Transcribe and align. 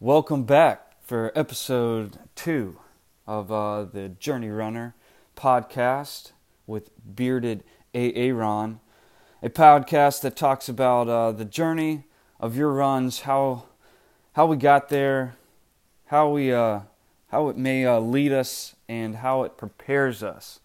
Welcome 0.00 0.44
back 0.44 1.00
for 1.00 1.32
episode 1.34 2.18
two 2.34 2.78
of 3.26 3.50
uh, 3.50 3.84
the 3.84 4.10
Journey 4.10 4.50
Runner 4.50 4.94
podcast 5.34 6.32
with 6.66 6.90
bearded 7.14 7.64
Aaron, 7.94 8.80
a 9.42 9.48
podcast 9.48 10.20
that 10.20 10.36
talks 10.36 10.68
about 10.68 11.08
uh, 11.08 11.32
the 11.32 11.46
journey 11.46 12.04
of 12.38 12.58
your 12.58 12.74
runs, 12.74 13.20
how 13.20 13.64
how 14.34 14.44
we 14.44 14.58
got 14.58 14.90
there, 14.90 15.36
how 16.08 16.28
we 16.28 16.52
uh, 16.52 16.80
how 17.28 17.48
it 17.48 17.56
may 17.56 17.86
uh, 17.86 17.98
lead 17.98 18.32
us, 18.32 18.76
and 18.90 19.16
how 19.16 19.44
it 19.44 19.56
prepares 19.56 20.22
us 20.22 20.60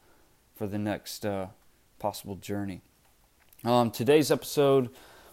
for 0.54 0.68
the 0.68 0.78
next 0.78 1.26
uh, 1.26 1.48
possible 2.00 2.36
journey. 2.36 2.82
Um, 3.64 3.92
today's 3.92 4.30
episode, 4.30 4.90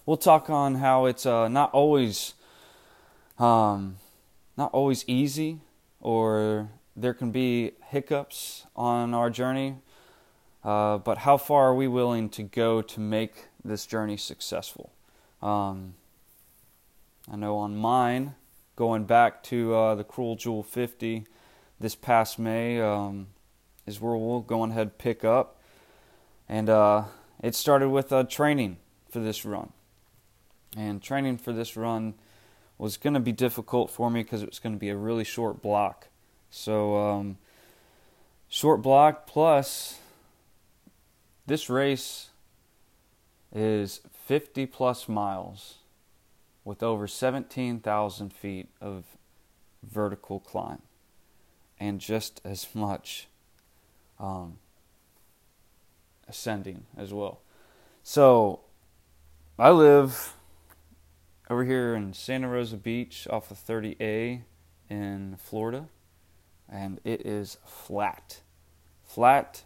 we'll 0.06 0.16
talk 0.16 0.48
on 0.48 0.76
how 0.76 1.06
it's 1.06 1.26
uh, 1.26 1.48
not 1.48 1.72
always 1.72 2.34
um, 3.38 3.96
not 4.56 4.72
always 4.72 5.04
easy, 5.06 5.60
or 6.00 6.70
there 6.96 7.14
can 7.14 7.30
be 7.30 7.72
hiccups 7.88 8.66
on 8.74 9.14
our 9.14 9.30
journey. 9.30 9.76
Uh, 10.64 10.98
but 10.98 11.18
how 11.18 11.36
far 11.36 11.68
are 11.68 11.74
we 11.74 11.86
willing 11.86 12.28
to 12.28 12.42
go 12.42 12.82
to 12.82 13.00
make 13.00 13.46
this 13.64 13.86
journey 13.86 14.16
successful? 14.16 14.92
Um, 15.40 15.94
I 17.30 17.36
know 17.36 17.56
on 17.58 17.76
mine, 17.76 18.34
going 18.74 19.04
back 19.04 19.42
to 19.44 19.74
uh, 19.74 19.94
the 19.94 20.04
Cruel 20.04 20.34
Jewel 20.34 20.62
50 20.62 21.26
this 21.78 21.94
past 21.94 22.38
May, 22.38 22.80
um, 22.80 23.28
is 23.86 24.00
where 24.00 24.16
we'll 24.16 24.40
go 24.40 24.64
ahead 24.64 24.98
pick 24.98 25.24
up. 25.24 25.60
And 26.48 26.68
uh, 26.68 27.04
it 27.42 27.54
started 27.54 27.90
with 27.90 28.12
uh, 28.12 28.24
training 28.24 28.78
for 29.10 29.20
this 29.20 29.44
run. 29.44 29.72
And 30.76 31.02
training 31.02 31.38
for 31.38 31.52
this 31.52 31.76
run 31.76 32.14
was 32.78 32.96
going 32.96 33.14
to 33.14 33.20
be 33.20 33.32
difficult 33.32 33.90
for 33.90 34.10
me 34.10 34.22
because 34.22 34.42
it 34.42 34.48
was 34.48 34.58
going 34.58 34.74
to 34.74 34.78
be 34.78 34.88
a 34.88 34.96
really 34.96 35.24
short 35.24 35.60
block. 35.60 36.08
So, 36.50 36.96
um, 36.96 37.38
short 38.48 38.80
block 38.80 39.26
plus 39.26 39.98
this 41.46 41.68
race 41.68 42.28
is 43.54 44.00
50 44.26 44.66
plus 44.66 45.08
miles 45.08 45.78
with 46.64 46.82
over 46.82 47.06
17,000 47.06 48.32
feet 48.32 48.68
of 48.80 49.04
vertical 49.82 50.40
climb 50.40 50.82
and 51.80 52.00
just 52.00 52.40
as 52.44 52.68
much 52.74 53.28
um, 54.20 54.58
ascending 56.28 56.84
as 56.96 57.12
well. 57.12 57.40
So 58.02 58.60
I 59.58 59.70
live 59.70 60.34
over 61.50 61.64
here 61.64 61.94
in 61.94 62.12
Santa 62.12 62.48
Rosa 62.48 62.76
Beach 62.76 63.26
off 63.30 63.50
of 63.50 63.58
30A 63.58 64.42
in 64.90 65.36
Florida, 65.38 65.88
and 66.68 67.00
it 67.04 67.24
is 67.24 67.56
flat. 67.66 68.40
Flat, 69.04 69.64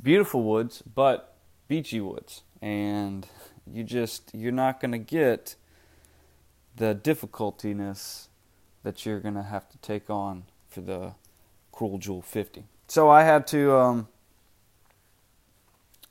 beautiful 0.00 0.42
woods, 0.42 0.82
but 0.82 1.36
beachy 1.68 2.00
woods. 2.00 2.42
And 2.60 3.26
you 3.70 3.84
just, 3.84 4.30
you're 4.34 4.52
not 4.52 4.80
going 4.80 4.92
to 4.92 4.98
get 4.98 5.56
the 6.76 6.94
difficultiness 6.94 8.28
that 8.82 9.06
you're 9.06 9.20
going 9.20 9.34
to 9.34 9.42
have 9.42 9.68
to 9.70 9.78
take 9.78 10.10
on 10.10 10.44
for 10.68 10.82
the 10.82 11.12
Cruel 11.72 11.98
Jewel 11.98 12.22
50. 12.22 12.64
So 12.88 13.08
I 13.08 13.22
had 13.22 13.46
to, 13.48 13.74
um, 13.74 14.08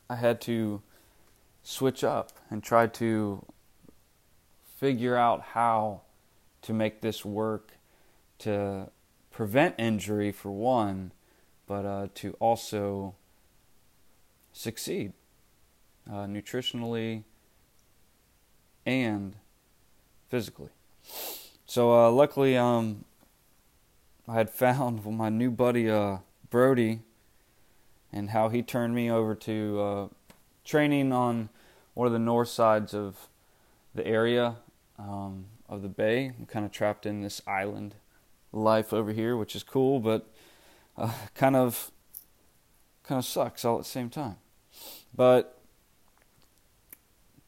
I 0.10 0.16
had 0.16 0.42
to 0.42 0.82
switch 1.64 2.04
up 2.04 2.32
and 2.50 2.64
try 2.64 2.88
to 2.88 3.46
figure 4.86 5.18
out 5.18 5.42
how 5.54 6.00
to 6.62 6.72
make 6.72 7.02
this 7.02 7.26
work 7.26 7.72
to 8.38 8.88
prevent 9.32 9.74
injury 9.80 10.32
for 10.32 10.52
one, 10.52 11.12
but 11.66 11.84
uh, 11.84 12.08
to 12.14 12.36
also 12.40 13.16
succeed 14.54 15.12
uh, 16.08 16.28
nutritionally 16.28 17.24
and 18.86 19.38
physically. 20.30 20.70
So 21.66 21.92
uh, 21.92 22.12
luckily, 22.12 22.56
um, 22.56 23.06
I 24.28 24.36
had 24.36 24.52
found 24.52 25.04
my 25.18 25.30
new 25.30 25.50
buddy 25.50 25.90
uh, 25.90 26.18
Brody 26.52 27.00
and 28.14 28.30
how 28.30 28.50
he 28.50 28.62
turned 28.62 28.94
me 28.94 29.10
over 29.10 29.34
to 29.34 29.82
uh, 29.82 30.08
training 30.64 31.12
on 31.12 31.50
one 31.96 32.06
of 32.06 32.14
the 32.14 32.20
north 32.20 32.50
sides 32.50 32.94
of 32.94 33.30
the 33.96 34.06
area 34.06 34.58
um, 34.98 35.46
of 35.68 35.82
the 35.82 35.90
bay. 35.90 36.32
I'm 36.38 36.46
kind 36.46 36.66
of 36.66 36.72
trapped 36.72 37.06
in 37.06 37.22
this 37.22 37.42
island 37.48 37.96
life 38.52 38.94
over 38.94 39.12
here, 39.12 39.36
which 39.36 39.56
is 39.56 39.64
cool, 39.64 40.00
but 40.00 40.28
uh, 40.98 41.12
kind 41.34 41.56
of 41.56 41.92
kind 43.04 43.20
of 43.20 43.26
sucks 43.26 43.64
all 43.66 43.78
at 43.78 43.84
the 43.84 43.90
same 43.90 44.10
time. 44.10 44.38
But 45.14 45.60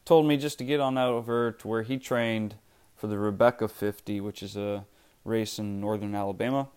told 0.05 0.25
me 0.25 0.37
just 0.37 0.57
to 0.59 0.63
get 0.63 0.79
on 0.79 0.97
over 0.97 1.51
to 1.51 1.67
where 1.67 1.83
he 1.83 1.97
trained 1.97 2.55
for 2.95 3.07
the 3.07 3.17
Rebecca 3.17 3.67
50, 3.67 4.21
which 4.21 4.41
is 4.41 4.55
a 4.55 4.85
race 5.25 5.59
in 5.59 5.81
northern 5.81 6.15
Alabama, 6.15 6.69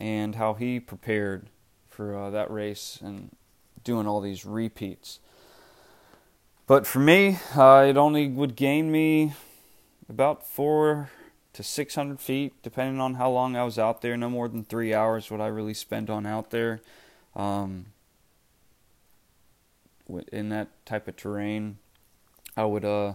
and 0.00 0.36
how 0.36 0.54
he 0.54 0.80
prepared 0.80 1.50
for 1.88 2.16
uh, 2.16 2.30
that 2.30 2.50
race 2.50 2.98
and 3.02 3.36
doing 3.84 4.06
all 4.06 4.20
these 4.20 4.44
repeats. 4.44 5.20
But 6.66 6.86
for 6.86 6.98
me, 6.98 7.38
uh, 7.54 7.84
it 7.86 7.96
only 7.96 8.28
would 8.28 8.56
gain 8.56 8.90
me 8.90 9.34
about 10.08 10.46
four 10.46 11.10
to 11.54 11.62
600 11.62 12.20
feet, 12.20 12.52
depending 12.62 13.00
on 13.00 13.14
how 13.14 13.30
long 13.30 13.56
I 13.56 13.64
was 13.64 13.78
out 13.78 14.02
there. 14.02 14.16
No 14.16 14.28
more 14.28 14.48
than 14.48 14.64
three 14.64 14.92
hours 14.92 15.30
would 15.30 15.40
I 15.40 15.46
really 15.46 15.74
spend 15.74 16.10
on 16.10 16.26
out 16.26 16.50
there. 16.50 16.80
Um, 17.34 17.86
in 20.32 20.50
that 20.50 20.68
type 20.84 21.08
of 21.08 21.16
terrain, 21.16 21.78
I 22.56 22.64
would 22.64 22.84
uh, 22.84 23.14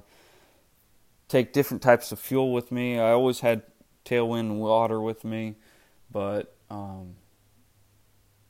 take 1.27 1.53
different 1.53 1.83
types 1.83 2.11
of 2.11 2.19
fuel 2.19 2.51
with 2.51 2.71
me. 2.71 2.97
I 2.99 3.11
always 3.11 3.41
had 3.41 3.63
tailwind 4.05 4.57
water 4.57 4.99
with 4.99 5.23
me, 5.23 5.55
but 6.11 6.55
um, 6.69 7.15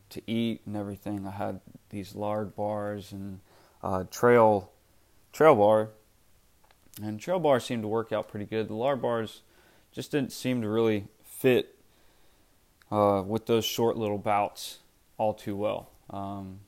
to 0.10 0.22
eat 0.30 0.62
and 0.66 0.76
everything. 0.76 1.28
I 1.28 1.32
had 1.32 1.62
these 1.90 2.14
Larabars 2.14 3.12
and 3.12 3.40
uh, 3.84 4.06
trail 4.10 4.72
trail 5.32 5.56
bar, 5.56 5.90
and 7.02 7.20
trail 7.20 7.40
bars 7.40 7.64
seemed 7.64 7.84
to 7.84 7.88
work 7.88 8.12
out 8.12 8.28
pretty 8.28 8.46
good. 8.46 8.68
The 8.68 8.74
Larabars 8.74 9.40
just 9.92 10.12
didn't 10.12 10.32
seem 10.32 10.62
to 10.62 10.70
really 10.70 11.08
fit 11.24 11.76
uh, 12.92 13.24
with 13.26 13.46
those 13.46 13.66
short 13.66 13.98
little 13.98 14.18
bouts 14.18 14.80
all 15.18 15.34
too 15.34 15.56
well. 15.56 15.90
Um, 16.10 16.60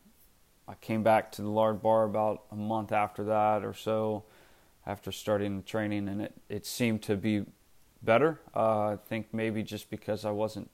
I 0.68 0.76
came 0.76 1.04
back 1.04 1.32
to 1.34 1.42
the 1.42 1.50
Larabar 1.50 2.06
about 2.06 2.44
a 2.52 2.56
month 2.56 2.92
after 2.92 3.24
that 3.26 3.64
or 3.66 3.74
so, 3.74 4.24
after 4.86 5.12
starting 5.12 5.58
the 5.58 5.64
training, 5.64 6.08
and 6.08 6.22
it, 6.22 6.34
it 6.50 6.66
seemed 6.66 7.02
to 7.04 7.16
be 7.16 7.46
better. 8.02 8.40
Uh, 8.56 8.90
I 8.90 8.98
think 9.08 9.34
maybe 9.34 9.64
just 9.64 9.90
because 9.90 10.26
I 10.26 10.32
wasn't 10.32 10.70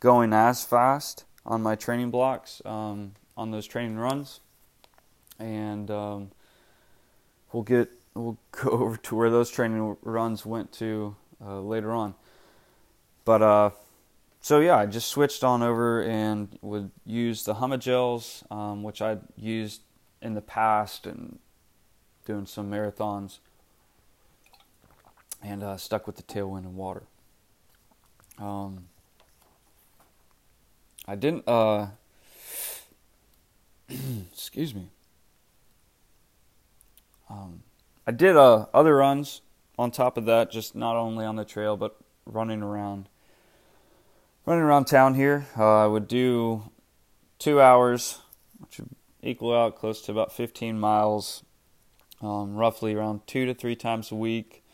going 0.00 0.32
as 0.32 0.64
fast 0.64 1.24
on 1.44 1.62
my 1.62 1.74
training 1.74 2.10
blocks 2.10 2.62
um, 2.64 3.12
on 3.36 3.50
those 3.50 3.66
training 3.66 3.98
runs, 3.98 4.40
and 5.38 5.90
um, 5.90 6.30
we'll 7.52 7.62
get 7.62 7.90
we'll 8.18 8.38
go 8.52 8.70
over 8.70 8.96
to 8.96 9.14
where 9.16 9.30
those 9.30 9.50
training 9.50 9.96
runs 10.02 10.44
went 10.44 10.72
to 10.72 11.16
uh, 11.44 11.60
later 11.60 11.92
on. 11.92 12.14
But 13.24 13.42
uh, 13.42 13.70
so 14.40 14.60
yeah, 14.60 14.76
I 14.76 14.86
just 14.86 15.08
switched 15.08 15.44
on 15.44 15.62
over 15.62 16.02
and 16.02 16.58
would 16.62 16.90
use 17.04 17.44
the 17.44 17.54
Huma 17.54 18.44
um, 18.50 18.82
which 18.82 19.02
I'd 19.02 19.20
used 19.36 19.82
in 20.20 20.34
the 20.34 20.40
past 20.40 21.06
and 21.06 21.38
doing 22.24 22.46
some 22.46 22.70
marathons, 22.70 23.38
and 25.42 25.62
uh, 25.62 25.76
stuck 25.76 26.06
with 26.06 26.16
the 26.16 26.22
tailwind 26.22 26.58
and 26.58 26.76
water. 26.76 27.04
Um, 28.38 28.88
I 31.06 31.14
didn't. 31.14 31.44
Uh, 31.48 31.88
excuse 34.32 34.74
me. 34.74 34.88
Um, 37.30 37.62
I 38.08 38.10
did 38.10 38.38
uh, 38.38 38.64
other 38.72 38.96
runs 38.96 39.42
on 39.78 39.90
top 39.90 40.16
of 40.16 40.24
that, 40.24 40.50
just 40.50 40.74
not 40.74 40.96
only 40.96 41.26
on 41.26 41.36
the 41.36 41.44
trail, 41.44 41.76
but 41.76 41.94
running 42.24 42.62
around, 42.62 43.06
running 44.46 44.64
around 44.64 44.86
town 44.86 45.12
here. 45.12 45.44
Uh, 45.58 45.84
I 45.84 45.86
would 45.86 46.08
do 46.08 46.70
two 47.38 47.60
hours, 47.60 48.20
which 48.60 48.78
would 48.78 48.88
equal 49.22 49.54
out 49.54 49.76
close 49.76 50.00
to 50.06 50.12
about 50.12 50.32
15 50.32 50.80
miles, 50.80 51.44
um, 52.22 52.56
roughly 52.56 52.94
around 52.94 53.26
two 53.26 53.44
to 53.44 53.52
three 53.52 53.76
times 53.76 54.10
a 54.10 54.14
week. 54.14 54.64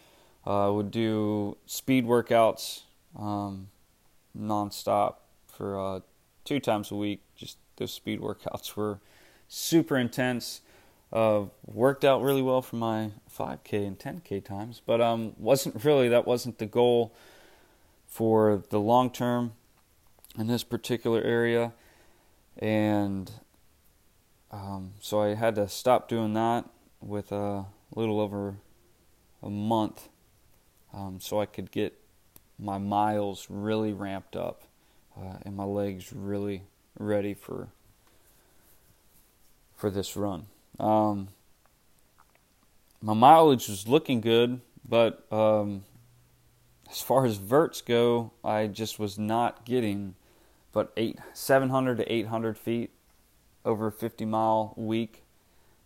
Uh, 0.46 0.69
I 0.69 0.70
would 0.70 0.92
do 0.92 1.56
speed 1.66 2.06
workouts 2.06 2.82
um, 3.19 3.66
nonstop 4.38 5.16
for 5.48 5.81
uh, 5.81 6.00
two 6.44 6.60
times 6.60 6.92
a 6.92 6.94
week. 6.94 7.20
Just 7.34 7.58
those 7.78 7.92
speed 7.92 8.20
workouts 8.20 8.76
were 8.76 9.00
super 9.48 9.98
intense. 9.98 10.60
Uh, 11.14 11.44
worked 11.64 12.05
out 12.05 12.22
really 12.22 12.43
well 12.43 12.61
for 12.61 12.75
my 12.75 13.12
5K 13.32 13.87
and 13.87 13.96
10K 13.96 14.44
times, 14.44 14.82
but 14.84 15.00
um, 15.00 15.32
wasn't 15.38 15.84
really 15.84 16.08
that 16.08 16.26
wasn't 16.26 16.58
the 16.58 16.66
goal. 16.66 17.14
for 18.08 18.62
the 18.70 18.78
long 18.81 19.11
term 19.11 19.52
in 20.38 20.49
this 20.49 20.64
particular 20.64 21.20
area, 21.22 21.72
and 22.58 23.31
um, 24.50 24.93
so 25.00 25.20
I 25.20 25.34
had 25.34 25.55
to 25.56 25.69
stop 25.69 26.08
doing 26.08 26.34
that 26.34 26.64
with 27.00 27.32
a 27.32 27.67
little 27.94 28.20
over 28.20 28.56
a 29.43 29.50
month, 29.50 30.08
um, 30.93 31.19
so 31.20 31.40
I 31.40 31.46
could 31.46 31.70
get 31.70 31.99
my 32.58 32.78
miles 32.78 33.46
really 33.49 33.93
ramped 33.93 34.37
up 34.37 34.62
uh, 35.17 35.38
and 35.43 35.56
my 35.56 35.64
legs 35.64 36.12
really 36.12 36.62
ready 36.99 37.34
for 37.34 37.69
for 39.76 39.90
this 39.90 40.17
run. 40.17 40.46
Um, 40.78 41.28
my 43.00 43.14
mileage 43.14 43.68
was 43.68 43.86
looking 43.86 44.20
good, 44.20 44.60
but 44.88 45.30
um, 45.32 45.84
as 46.90 47.00
far 47.00 47.24
as 47.26 47.36
verts 47.36 47.80
go, 47.80 48.32
I 48.42 48.66
just 48.66 48.98
was 48.98 49.18
not 49.18 49.64
getting 49.64 50.14
but 50.74 50.92
eight, 50.96 51.18
700 51.32 51.98
to 51.98 52.12
800 52.12 52.58
feet 52.58 52.90
over 53.64 53.86
a 53.86 53.92
50 53.92 54.26
mile 54.26 54.74
week, 54.76 55.22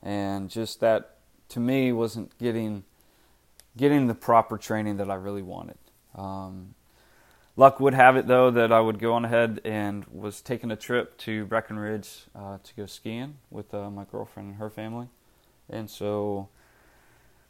and 0.03 0.51
just 0.51 0.81
that 0.81 1.19
to 1.51 1.61
me 1.61 1.93
wasn't 1.93 2.37
getting 2.39 2.85
getting 3.77 4.09
the 4.09 4.15
proper 4.15 4.57
training 4.57 4.97
that 4.97 5.09
I 5.11 5.15
really 5.15 5.43
wanted. 5.43 5.77
Um, 6.17 6.75
luck 7.59 7.81
would 7.81 7.93
have 7.93 8.17
it 8.17 8.29
though 8.29 8.51
that 8.53 8.73
I 8.73 8.81
would 8.81 8.99
go 8.99 9.13
on 9.15 9.25
ahead 9.25 9.61
and 9.65 10.07
was 10.07 10.41
taking 10.41 10.71
a 10.71 10.77
trip 10.77 11.19
to 11.19 11.45
Breckenridge 11.45 12.27
uh, 12.35 12.59
to 12.63 12.75
go 12.75 12.87
skiing 12.87 13.39
with 13.51 13.75
uh, 13.75 13.91
my 13.91 14.05
girlfriend 14.05 14.51
and 14.51 14.59
her 14.59 14.71
family, 14.71 15.09
and 15.69 15.91
so 15.91 16.49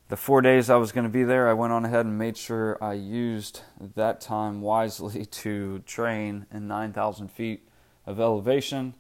the 0.09 0.17
four 0.17 0.41
days 0.41 0.71
I 0.71 0.77
was 0.77 0.91
going 0.91 1.05
to 1.05 1.11
be 1.11 1.23
there, 1.23 1.51
I 1.51 1.53
went 1.53 1.71
on 1.75 1.85
ahead 1.85 2.07
and 2.07 2.17
made 2.17 2.39
sure 2.39 2.83
I 2.83 2.95
used 2.95 3.61
that 3.95 4.23
time 4.23 4.63
wisely 4.63 5.27
to 5.45 5.81
train 5.81 6.47
in 6.51 6.67
9,000 6.67 7.31
feet 7.31 7.69
of 8.07 8.19
elevation 8.19 8.95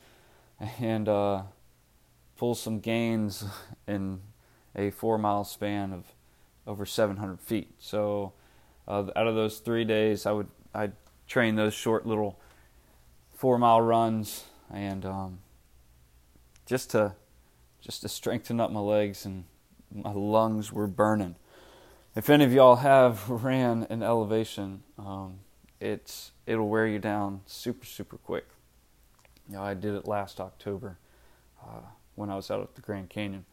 and 0.78 1.08
uh, 1.08 1.42
pull 2.36 2.54
some 2.54 2.80
gains 2.80 3.46
in 3.88 4.20
a 4.76 4.90
four 4.90 5.16
mile 5.16 5.44
span 5.44 5.94
of 5.94 6.04
over 6.66 6.84
700 6.84 7.40
feet. 7.40 7.70
So, 7.78 8.34
uh, 8.86 9.04
out 9.16 9.26
of 9.26 9.34
those 9.34 9.60
three 9.60 9.84
days, 9.84 10.26
I 10.26 10.32
would 10.32 10.48
I 10.74 10.90
train 11.26 11.56
those 11.56 11.74
short 11.74 12.06
little 12.06 12.38
four 13.34 13.58
mile 13.58 13.80
runs 13.80 14.44
and 14.72 15.04
um, 15.04 15.38
just 16.66 16.90
to 16.90 17.14
just 17.80 18.02
to 18.02 18.08
strengthen 18.08 18.60
up 18.60 18.70
my 18.70 18.80
legs 18.80 19.24
and 19.24 19.44
my 19.94 20.12
lungs 20.12 20.72
were 20.72 20.86
burning. 20.86 21.36
If 22.14 22.28
any 22.28 22.44
of 22.44 22.52
y'all 22.52 22.76
have 22.76 23.28
ran 23.44 23.86
an 23.90 24.02
elevation, 24.02 24.82
um, 24.98 25.38
it's 25.80 26.32
it'll 26.46 26.68
wear 26.68 26.86
you 26.86 26.98
down 26.98 27.42
super 27.46 27.86
super 27.86 28.16
quick. 28.16 28.46
You 29.48 29.54
know, 29.54 29.62
I 29.62 29.74
did 29.74 29.94
it 29.94 30.06
last 30.06 30.40
October 30.40 30.98
uh, 31.62 31.80
when 32.16 32.30
I 32.30 32.36
was 32.36 32.50
out 32.50 32.60
at 32.60 32.74
the 32.74 32.82
Grand 32.82 33.08
Canyon. 33.08 33.44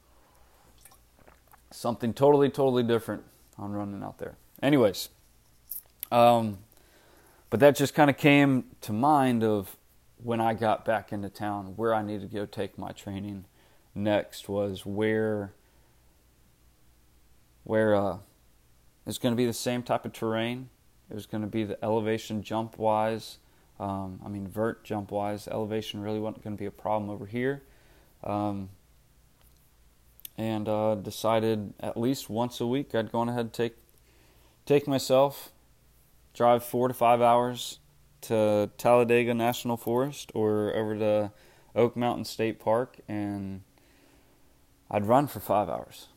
Something 1.71 2.13
totally 2.13 2.50
totally 2.50 2.83
different 2.83 3.23
on 3.57 3.71
running 3.71 4.03
out 4.03 4.18
there. 4.18 4.35
Anyways, 4.61 5.09
um, 6.11 6.57
but 7.56 7.62
that 7.62 7.78
just 7.78 7.94
kind 7.94 8.10
of 8.10 8.18
came 8.18 8.66
to 8.81 8.92
mind 8.92 9.42
of 9.42 9.78
when 10.22 10.42
I 10.42 10.54
got 10.54 10.84
back 10.84 11.13
into 11.13 11.30
town, 11.30 11.68
where 11.78 11.94
I 11.94 12.02
needed 12.02 12.30
to 12.30 12.36
go 12.36 12.46
take 12.46 12.78
my 12.78 12.92
training 12.92 13.46
next 13.96 14.50
was 14.50 14.86
where 14.86 15.54
where 17.63 17.96
uh, 17.96 18.18
it's 19.07 19.18
going 19.18 19.31
to 19.31 19.38
be 19.38 19.46
the 19.46 19.54
same 19.54 19.84
type 19.84 20.04
of 20.04 20.12
terrain. 20.12 20.68
It 21.10 21.13
was 21.13 21.28
going 21.28 21.44
to 21.44 21.48
be 21.48 21.63
the 21.63 21.81
elevation 21.81 22.44
jump 22.44 22.78
wise. 22.78 23.38
Um, 23.80 24.19
I 24.25 24.28
mean, 24.28 24.50
vert 24.50 24.84
jump 24.84 25.10
wise, 25.10 25.48
elevation 25.48 26.02
really 26.02 26.19
wasn't 26.19 26.44
going 26.44 26.57
to 26.57 26.60
be 26.60 26.66
a 26.66 26.72
problem 26.72 27.10
over 27.10 27.25
here. 27.25 27.63
Um, 28.22 28.68
and 30.38 30.68
uh, 30.68 30.96
decided 30.96 31.74
at 31.80 31.96
least 31.96 32.30
once 32.30 32.60
a 32.60 32.68
week 32.68 32.94
I'd 32.94 33.13
go 33.13 33.19
on 33.19 33.30
ahead 33.30 33.40
and 33.40 33.54
take 33.54 33.75
take 34.66 34.90
myself, 34.90 35.54
drive 36.35 36.63
four 36.63 36.87
to 36.87 36.93
five 36.93 37.21
hours 37.21 37.79
to 38.21 38.69
Talladega 38.77 39.33
National 39.33 39.77
Forest 39.77 40.31
or 40.35 40.75
over 40.75 40.97
to 40.97 41.31
Oak 41.75 41.95
Mountain 41.95 42.25
State 42.25 42.59
Park, 42.59 42.97
and 43.07 43.61
I'd 44.91 45.05
run 45.05 45.27
for 45.27 45.39
five 45.39 45.69
hours, 45.69 46.07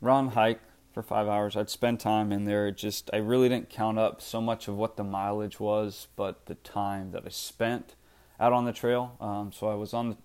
run, 0.00 0.28
hike, 0.30 0.60
for 0.92 1.02
five 1.02 1.28
hours. 1.28 1.56
I'd 1.56 1.70
spend 1.70 2.00
time 2.00 2.32
in 2.32 2.44
there. 2.44 2.70
Just 2.70 3.10
I 3.12 3.18
really 3.18 3.48
didn't 3.48 3.70
count 3.70 3.98
up 3.98 4.20
so 4.20 4.40
much 4.40 4.68
of 4.68 4.76
what 4.76 4.96
the 4.96 5.04
mileage 5.04 5.60
was, 5.60 6.08
but 6.16 6.46
the 6.46 6.56
time 6.56 7.12
that 7.12 7.22
I 7.24 7.28
spent 7.28 7.94
out 8.40 8.52
on 8.52 8.64
the 8.64 8.72
trail. 8.72 9.16
Um, 9.20 9.52
so 9.52 9.68
I 9.68 9.74
was 9.74 9.94
on 9.94 10.10
the, 10.10 10.16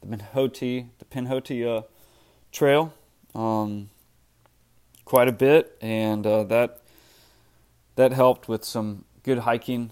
the 0.00 0.16
Pinhoti, 0.16 0.88
the 0.98 1.04
Pinhoti 1.04 1.66
uh, 1.66 1.82
Trail, 2.52 2.92
um, 3.34 3.90
quite 5.04 5.28
a 5.28 5.32
bit, 5.32 5.76
and 5.80 6.26
uh, 6.26 6.44
that 6.44 6.79
that 8.00 8.12
helped 8.12 8.48
with 8.48 8.64
some 8.64 9.04
good 9.22 9.40
hiking 9.40 9.90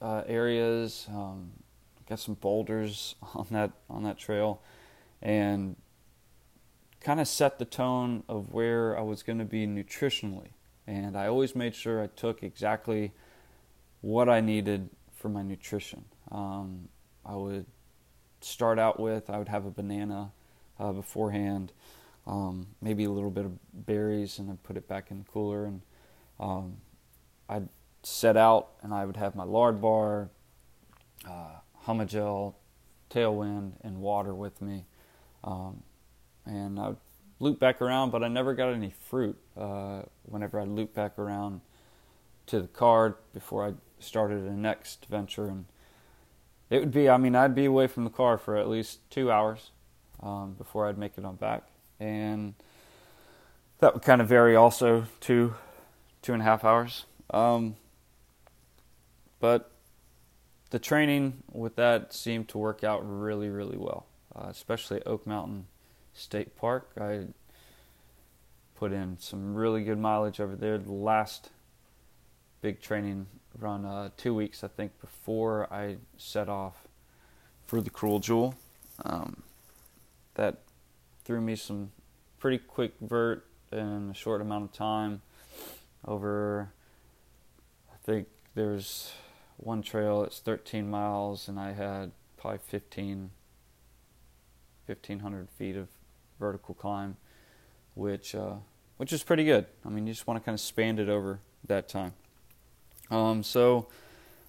uh, 0.00 0.22
areas. 0.28 1.08
Um, 1.08 1.50
got 2.08 2.20
some 2.20 2.34
boulders 2.34 3.16
on 3.34 3.48
that 3.50 3.72
on 3.90 4.04
that 4.04 4.16
trail, 4.16 4.62
and 5.20 5.74
kind 7.00 7.18
of 7.18 7.26
set 7.26 7.58
the 7.58 7.64
tone 7.64 8.22
of 8.28 8.52
where 8.52 8.96
I 8.96 9.02
was 9.02 9.24
going 9.24 9.40
to 9.40 9.44
be 9.44 9.66
nutritionally. 9.66 10.50
And 10.86 11.16
I 11.16 11.26
always 11.26 11.56
made 11.56 11.74
sure 11.74 12.00
I 12.00 12.06
took 12.06 12.44
exactly 12.44 13.10
what 14.02 14.28
I 14.28 14.40
needed 14.40 14.88
for 15.16 15.28
my 15.28 15.42
nutrition. 15.42 16.04
Um, 16.30 16.88
I 17.24 17.34
would 17.34 17.66
start 18.40 18.78
out 18.78 19.00
with, 19.00 19.28
I 19.28 19.38
would 19.38 19.48
have 19.48 19.66
a 19.66 19.70
banana 19.70 20.30
uh, 20.78 20.92
beforehand, 20.92 21.72
um, 22.24 22.68
maybe 22.80 23.02
a 23.02 23.10
little 23.10 23.32
bit 23.32 23.46
of 23.46 23.58
berries, 23.72 24.38
and 24.38 24.48
then 24.48 24.58
put 24.62 24.76
it 24.76 24.86
back 24.86 25.10
in 25.10 25.18
the 25.18 25.24
cooler. 25.24 25.64
And 25.64 25.80
um, 26.38 26.76
I'd 27.48 27.68
set 28.02 28.36
out 28.36 28.70
and 28.82 28.94
I 28.94 29.04
would 29.04 29.16
have 29.16 29.34
my 29.34 29.44
Larabar, 29.44 30.28
uh, 31.28 31.56
Huma-Gel, 31.86 32.56
Tailwind, 33.10 33.72
and 33.82 34.00
water 34.00 34.34
with 34.34 34.60
me. 34.60 34.84
Um, 35.44 35.82
and 36.44 36.78
I 36.78 36.88
would 36.88 36.96
loop 37.40 37.58
back 37.58 37.82
around, 37.82 38.10
but 38.10 38.22
I 38.22 38.28
never 38.28 38.54
got 38.54 38.72
any 38.72 38.90
fruit 39.08 39.36
uh, 39.56 40.02
whenever 40.24 40.60
I 40.60 40.64
loop 40.64 40.94
back 40.94 41.18
around 41.18 41.60
to 42.46 42.60
the 42.60 42.68
car 42.68 43.16
before 43.34 43.66
I 43.66 43.74
started 43.98 44.44
the 44.44 44.50
next 44.50 45.06
venture. 45.06 45.46
And 45.46 45.66
it 46.70 46.80
would 46.80 46.92
be, 46.92 47.08
I 47.08 47.16
mean, 47.16 47.34
I'd 47.34 47.54
be 47.54 47.64
away 47.64 47.86
from 47.86 48.04
the 48.04 48.10
car 48.10 48.38
for 48.38 48.56
at 48.56 48.68
least 48.68 49.08
two 49.10 49.30
hours 49.30 49.70
um, 50.22 50.54
before 50.54 50.88
I'd 50.88 50.98
make 50.98 51.18
it 51.18 51.24
on 51.24 51.36
back. 51.36 51.64
And 51.98 52.54
that 53.78 53.94
would 53.94 54.02
kind 54.02 54.20
of 54.20 54.28
vary 54.28 54.56
also 54.56 55.06
to 55.20 55.54
two 56.22 56.32
and 56.32 56.42
a 56.42 56.44
half 56.44 56.64
hours. 56.64 57.04
Um, 57.30 57.76
but 59.40 59.70
the 60.70 60.78
training 60.78 61.42
with 61.52 61.76
that 61.76 62.12
seemed 62.12 62.48
to 62.48 62.58
work 62.58 62.84
out 62.84 63.00
really, 63.04 63.48
really 63.48 63.76
well, 63.76 64.06
uh, 64.34 64.46
especially 64.48 65.02
Oak 65.04 65.26
Mountain 65.26 65.66
State 66.14 66.56
Park. 66.56 66.90
I 67.00 67.26
put 68.74 68.92
in 68.92 69.18
some 69.18 69.54
really 69.54 69.84
good 69.84 69.98
mileage 69.98 70.40
over 70.40 70.56
there. 70.56 70.78
The 70.78 70.92
last 70.92 71.50
big 72.60 72.80
training 72.80 73.26
run, 73.58 73.84
uh, 73.84 74.10
two 74.16 74.34
weeks 74.34 74.62
I 74.62 74.68
think 74.68 75.00
before 75.00 75.72
I 75.72 75.96
set 76.16 76.48
off 76.48 76.86
for 77.66 77.80
the 77.80 77.90
Cruel 77.90 78.18
Jewel. 78.18 78.54
Um, 79.04 79.42
that 80.34 80.58
threw 81.24 81.40
me 81.40 81.56
some 81.56 81.90
pretty 82.38 82.58
quick 82.58 82.94
vert 83.00 83.46
in 83.72 84.10
a 84.10 84.14
short 84.14 84.40
amount 84.40 84.64
of 84.64 84.72
time. 84.72 85.22
Over, 86.06 86.70
think 88.06 88.28
there's 88.54 89.12
one 89.56 89.82
trail 89.82 90.22
that's 90.22 90.38
13 90.38 90.88
miles, 90.88 91.48
and 91.48 91.58
I 91.58 91.72
had 91.72 92.12
probably 92.36 92.60
15, 92.64 93.30
1500 94.86 95.50
feet 95.50 95.76
of 95.76 95.88
vertical 96.38 96.72
climb, 96.74 97.16
which 97.94 98.34
uh, 98.34 98.54
which 98.96 99.12
is 99.12 99.24
pretty 99.24 99.44
good. 99.44 99.66
I 99.84 99.88
mean, 99.88 100.06
you 100.06 100.12
just 100.12 100.26
want 100.26 100.40
to 100.40 100.44
kind 100.44 100.54
of 100.54 100.60
span 100.60 101.00
it 101.00 101.08
over 101.08 101.40
that 101.66 101.88
time. 101.88 102.12
Um, 103.10 103.42
so 103.42 103.88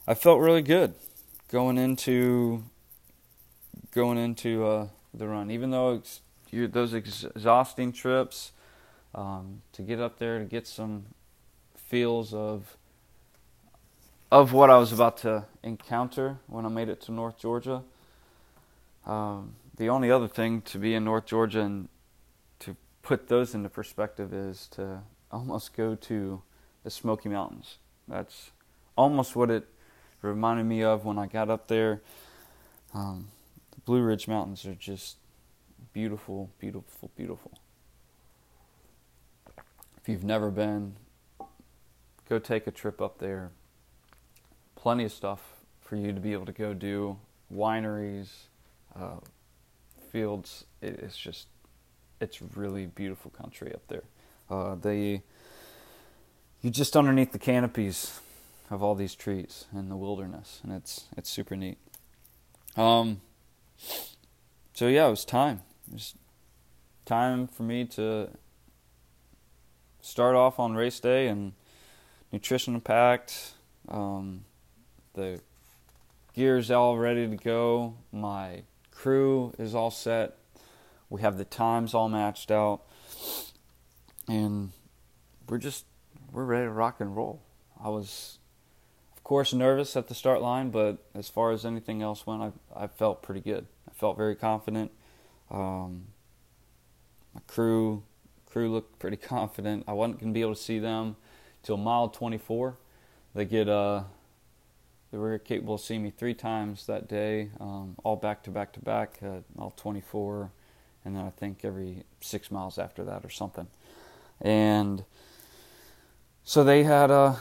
I 0.08 0.14
felt 0.14 0.40
really 0.40 0.62
good 0.62 0.94
going 1.50 1.80
into 1.80 2.64
going 3.92 4.20
into 4.20 4.68
uh, 4.68 4.88
the 5.16 5.28
run, 5.28 5.50
even 5.50 5.72
though 5.72 6.04
those 6.52 6.94
exhausting 6.94 7.92
trips 7.92 8.52
um, 9.16 9.64
to 9.72 9.82
get 9.82 10.00
up 10.00 10.20
there 10.20 10.38
to 10.38 10.46
get 10.46 10.68
some 10.68 11.08
feels 11.76 12.36
of 12.36 12.78
of 14.32 14.52
what 14.52 14.70
I 14.70 14.78
was 14.78 14.92
about 14.92 15.18
to 15.18 15.46
encounter 15.64 16.38
when 16.48 16.66
I 16.66 16.70
made 16.70 16.90
it 16.90 17.02
to 17.02 17.12
North 17.12 17.38
Georgia. 17.38 17.84
Um, 19.06 19.56
the 19.78 19.90
only 19.90 20.12
other 20.12 20.28
thing 20.28 20.62
to 20.64 20.78
be 20.78 20.94
in 20.96 21.06
North 21.06 21.26
Georgia 21.26 21.62
and 21.62 21.88
to 22.60 22.76
put 23.04 23.28
those 23.30 23.56
into 23.56 23.70
perspective 23.70 24.34
is 24.34 24.68
to 24.72 25.02
almost 25.32 25.76
go 25.76 25.96
to 25.96 26.42
the 26.84 26.90
Smoky 26.90 27.30
Mountains. 27.30 27.78
That's 28.08 28.52
almost 28.98 29.36
what 29.36 29.50
it 29.50 29.68
reminded 30.22 30.66
me 30.66 30.84
of 30.84 31.06
when 31.06 31.18
I 31.18 31.28
got 31.28 31.50
up 31.50 31.68
there. 31.68 32.02
Um, 32.94 33.30
the 33.72 33.82
Blue 33.82 34.02
Ridge 34.02 34.28
Mountains 34.28 34.66
are 34.66 34.76
just 34.76 35.18
beautiful, 35.94 36.50
beautiful, 36.60 37.12
beautiful. 37.16 37.60
If 39.98 40.10
you've 40.10 40.24
never 40.24 40.50
been, 40.50 40.96
go 42.28 42.40
take 42.40 42.68
a 42.68 42.72
trip 42.72 43.02
up 43.02 43.20
there. 43.20 43.52
Plenty 44.88 45.04
of 45.04 45.12
stuff 45.12 45.42
for 45.82 45.98
you 45.98 46.14
to 46.14 46.20
be 46.22 46.32
able 46.32 46.46
to 46.46 46.54
go 46.54 46.74
do. 46.74 47.18
Wineries, 47.54 48.30
uh, 48.98 49.18
fields. 50.14 50.64
it's 50.82 51.18
just, 51.18 51.48
it's 52.22 52.42
really 52.42 52.86
beautiful 52.86 53.30
country 53.32 53.74
up 53.74 53.86
there. 53.90 54.06
Uh, 54.50 54.76
they, 54.76 55.24
you 56.62 56.70
just 56.70 56.96
underneath 56.96 57.34
the 57.34 57.38
canopies 57.38 58.22
of 58.72 58.82
all 58.82 58.96
these 58.96 59.14
trees 59.14 59.66
in 59.74 59.90
the 59.90 59.98
wilderness, 59.98 60.62
and 60.64 60.72
it's 60.72 61.08
it's 61.18 61.30
super 61.30 61.58
neat. 61.58 61.80
Um. 62.78 63.20
So 64.74 64.88
yeah, 64.88 65.08
it 65.08 65.10
was 65.10 65.26
time. 65.26 65.64
It 65.90 65.96
was 65.96 66.16
time 67.04 67.46
for 67.46 67.64
me 67.64 67.84
to 67.88 68.30
start 70.00 70.38
off 70.38 70.62
on 70.62 70.76
race 70.76 71.02
day 71.02 71.28
and 71.28 71.52
nutrition 72.32 72.80
packed. 72.80 73.52
Um, 73.90 74.46
the 75.18 75.42
gear's 76.34 76.70
all 76.70 76.96
ready 76.98 77.28
to 77.28 77.36
go. 77.36 77.96
My 78.14 78.62
crew 78.92 79.52
is 79.58 79.74
all 79.76 79.92
set. 79.92 80.38
We 81.10 81.22
have 81.22 81.38
the 81.38 81.46
times 81.46 81.94
all 81.94 82.08
matched 82.08 82.52
out, 82.52 82.82
and 84.28 84.72
we're 85.50 85.58
just 85.58 85.86
we're 86.32 86.46
ready 86.46 86.66
to 86.66 86.72
rock 86.72 87.02
and 87.02 87.16
roll. 87.16 87.42
I 87.84 87.90
was, 87.90 88.38
of 89.16 89.24
course, 89.24 89.54
nervous 89.54 89.96
at 89.96 90.08
the 90.08 90.14
start 90.14 90.42
line, 90.42 90.70
but 90.70 90.98
as 91.16 91.30
far 91.30 91.52
as 91.52 91.66
anything 91.66 92.02
else 92.02 92.28
went, 92.28 92.42
I 92.44 92.52
I 92.76 92.88
felt 92.88 93.24
pretty 93.24 93.42
good. 93.42 93.66
I 93.90 93.94
felt 93.94 94.18
very 94.18 94.36
confident. 94.36 94.92
Um, 95.50 96.10
my 97.34 97.42
crew 97.48 98.04
crew 98.46 98.72
looked 98.72 99.00
pretty 99.00 99.18
confident. 99.36 99.86
I 99.88 99.94
wasn't 99.94 100.20
to 100.20 100.28
be 100.28 100.42
able 100.42 100.54
to 100.54 100.62
see 100.62 100.78
them 100.78 101.16
till 101.64 101.78
mile 101.78 102.10
24. 102.10 102.78
They 103.34 103.46
get 103.46 103.68
uh, 103.70 104.04
they 105.12 105.18
were 105.18 105.38
capable 105.38 105.76
of 105.76 105.82
seeing 105.82 106.04
me 106.04 106.12
three 106.12 106.34
times 106.34 106.86
that 106.88 107.08
day, 107.08 107.50
um, 107.60 107.96
all 108.04 108.16
back 108.16 108.44
to 108.44 108.52
back 108.52 108.74
to 108.74 108.80
back, 108.80 109.20
uh, 109.24 109.40
all 109.58 109.72
24, 109.72 110.52
and 111.06 111.16
then 111.16 111.26
I 111.26 111.30
think 111.30 111.64
every 111.64 112.04
six 112.20 112.52
miles 112.52 112.78
after 112.78 113.04
that 113.06 113.24
or 113.24 113.30
something. 113.30 113.68
And 114.42 115.06
so 116.44 116.64
they 116.64 116.84
had 116.84 117.10
uh, 117.10 117.36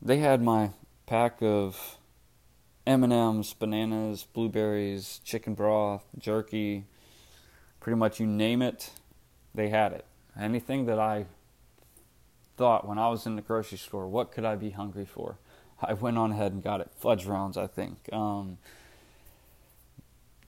they 0.00 0.18
had 0.18 0.42
my 0.42 0.70
pack 1.06 1.42
of 1.42 1.98
M&Ms, 2.86 3.54
bananas, 3.54 4.24
blueberries, 4.32 5.20
chicken 5.24 5.54
broth, 5.54 6.04
jerky, 6.18 6.84
pretty 7.80 7.96
much 7.96 8.20
you 8.20 8.26
name 8.26 8.62
it, 8.62 8.90
they 9.54 9.68
had 9.68 9.92
it. 9.92 10.04
Anything 10.38 10.86
that 10.86 10.98
I 10.98 11.26
thought 12.56 12.86
when 12.86 12.98
I 12.98 13.08
was 13.08 13.26
in 13.26 13.36
the 13.36 13.42
grocery 13.42 13.78
store, 13.78 14.08
what 14.08 14.32
could 14.32 14.44
I 14.44 14.54
be 14.54 14.70
hungry 14.70 15.04
for? 15.04 15.36
I 15.82 15.94
went 15.94 16.18
on 16.18 16.32
ahead 16.32 16.52
and 16.52 16.62
got 16.62 16.80
it. 16.80 16.90
Fudge 16.98 17.24
rounds, 17.26 17.56
I 17.56 17.66
think. 17.66 18.12
Um, 18.12 18.58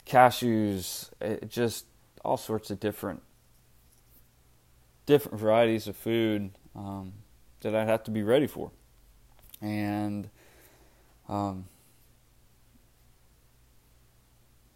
cashews, 0.05 1.09
it 1.21 1.49
just 1.49 1.85
all 2.23 2.37
sorts 2.37 2.71
of 2.71 2.79
different 2.79 3.21
different 5.05 5.37
varieties 5.37 5.87
of 5.87 5.97
food 5.97 6.51
um, 6.75 7.13
that 7.61 7.75
I'd 7.75 7.87
have 7.87 8.03
to 8.05 8.11
be 8.11 8.23
ready 8.23 8.47
for. 8.47 8.71
And 9.61 10.29
um, 11.27 11.65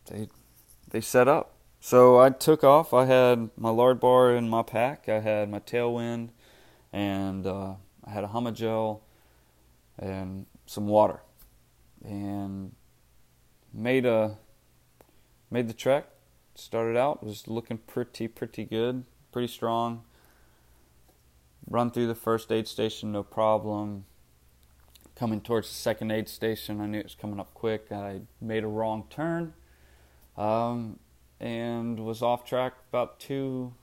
they 0.10 0.30
they 0.90 1.02
set 1.02 1.28
up. 1.28 1.54
So 1.80 2.20
I 2.20 2.30
took 2.30 2.64
off. 2.64 2.94
I 2.94 3.06
had 3.06 3.50
my 3.56 3.70
Larabar 3.70 4.38
in 4.38 4.50
my 4.50 4.64
pack. 4.64 5.08
I 5.08 5.20
had 5.20 5.50
my 5.50 5.60
tailwind, 5.60 6.30
and 6.92 7.46
uh, 7.46 7.76
I 8.04 8.10
had 8.10 8.24
a 8.24 8.28
Huma-Gel 8.28 9.02
and 9.98 10.46
some 10.66 10.88
water, 10.88 11.22
and 12.04 12.74
made 13.74 14.06
a 14.06 14.38
made 15.50 15.68
the 15.68 15.74
trek. 15.74 16.10
Started 16.56 16.98
out 16.98 17.24
was 17.24 17.48
looking 17.48 17.78
pretty 17.78 18.28
pretty 18.28 18.66
good, 18.66 19.06
pretty 19.32 19.48
strong. 19.48 20.04
Run 21.70 21.92
through 21.92 22.08
the 22.08 22.16
first 22.16 22.52
aid 22.52 22.68
station, 22.68 23.12
no 23.12 23.24
problem. 23.24 24.06
Coming 25.16 25.42
towards 25.42 25.68
the 25.68 25.76
second 25.76 26.12
aid 26.12 26.30
station, 26.30 26.80
I 26.80 26.86
knew 26.86 27.00
it 27.00 27.06
was 27.06 27.16
coming 27.16 27.40
up 27.40 27.54
quick. 27.54 27.92
I 27.92 28.22
made 28.40 28.64
a 28.64 28.68
wrong 28.68 29.06
turn. 29.10 29.54
Um, 30.38 31.00
and 31.40 32.00
was 32.00 32.22
off 32.22 32.46
track 32.46 32.74
about 32.90 33.20
two 33.20 33.74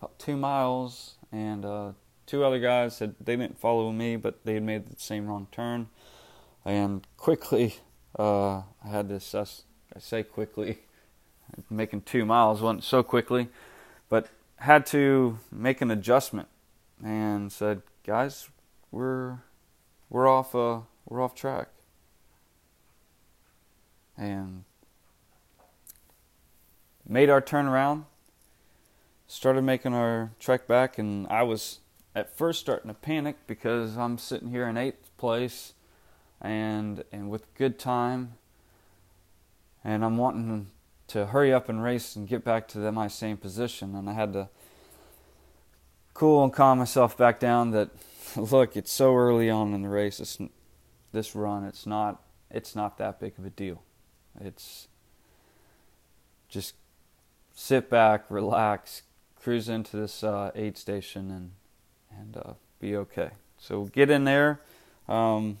about 0.00 0.18
two 0.18 0.36
miles, 0.36 1.16
and 1.32 1.64
uh, 1.64 1.92
two 2.26 2.44
other 2.44 2.58
guys 2.58 2.96
said 2.96 3.14
they 3.20 3.36
didn't 3.36 3.58
follow 3.58 3.92
me, 3.92 4.16
but 4.16 4.44
they 4.44 4.54
had 4.54 4.62
made 4.62 4.86
the 4.86 4.98
same 4.98 5.26
wrong 5.26 5.46
turn, 5.52 5.88
and 6.64 7.06
quickly 7.16 7.76
uh, 8.18 8.58
I 8.84 8.88
had 8.88 9.08
to 9.08 9.16
assess. 9.16 9.62
I 9.94 9.98
say 10.00 10.22
quickly, 10.22 10.78
making 11.70 12.02
two 12.02 12.24
miles 12.24 12.60
wasn't 12.60 12.84
so 12.84 13.02
quickly, 13.02 13.48
but 14.08 14.28
had 14.56 14.86
to 14.86 15.38
make 15.52 15.80
an 15.80 15.90
adjustment, 15.90 16.48
and 17.02 17.52
said, 17.52 17.82
guys, 18.06 18.48
we're 18.90 19.38
we're 20.08 20.28
off 20.28 20.54
uh, 20.54 20.80
we're 21.06 21.22
off 21.22 21.34
track, 21.34 21.68
and 24.16 24.64
made 27.06 27.28
our 27.28 27.42
turnaround, 27.42 28.04
started 29.26 29.62
making 29.62 29.92
our 29.92 30.30
trek 30.38 30.66
back, 30.66 30.98
and 30.98 31.26
I 31.28 31.42
was 31.42 31.80
at 32.14 32.36
first 32.36 32.60
starting 32.60 32.88
to 32.88 32.94
panic 32.94 33.36
because 33.46 33.96
I'm 33.96 34.18
sitting 34.18 34.50
here 34.50 34.68
in 34.68 34.76
eighth 34.76 35.10
place, 35.16 35.74
and 36.40 37.04
and 37.12 37.30
with 37.30 37.52
good 37.54 37.78
time, 37.78 38.34
and 39.82 40.04
I'm 40.04 40.16
wanting 40.16 40.68
to 41.08 41.26
hurry 41.26 41.52
up 41.52 41.68
and 41.68 41.82
race 41.82 42.16
and 42.16 42.28
get 42.28 42.44
back 42.44 42.68
to 42.68 42.78
the, 42.78 42.92
my 42.92 43.08
same 43.08 43.36
position, 43.36 43.94
and 43.94 44.08
I 44.08 44.14
had 44.14 44.32
to 44.32 44.48
cool 46.14 46.44
and 46.44 46.52
calm 46.52 46.78
myself 46.78 47.16
back 47.16 47.40
down. 47.40 47.72
That 47.72 47.90
look, 48.36 48.76
it's 48.76 48.92
so 48.92 49.14
early 49.14 49.50
on 49.50 49.74
in 49.74 49.82
the 49.82 49.88
race. 49.88 50.20
It's, 50.20 50.38
this 51.12 51.34
run, 51.34 51.64
it's 51.64 51.86
not 51.86 52.20
it's 52.50 52.76
not 52.76 52.98
that 52.98 53.18
big 53.18 53.38
of 53.38 53.44
a 53.44 53.50
deal. 53.50 53.82
It's 54.40 54.88
just 56.48 56.74
sit 57.54 57.90
back, 57.90 58.26
relax, 58.28 59.02
cruise 59.34 59.68
into 59.68 59.96
this 59.96 60.22
uh, 60.22 60.52
aid 60.54 60.78
station, 60.78 61.30
and 61.30 61.50
and 62.20 62.36
uh, 62.36 62.52
be 62.80 62.96
okay. 62.96 63.30
So 63.58 63.84
get 63.84 64.10
in 64.10 64.24
there. 64.24 64.60
Um, 65.08 65.58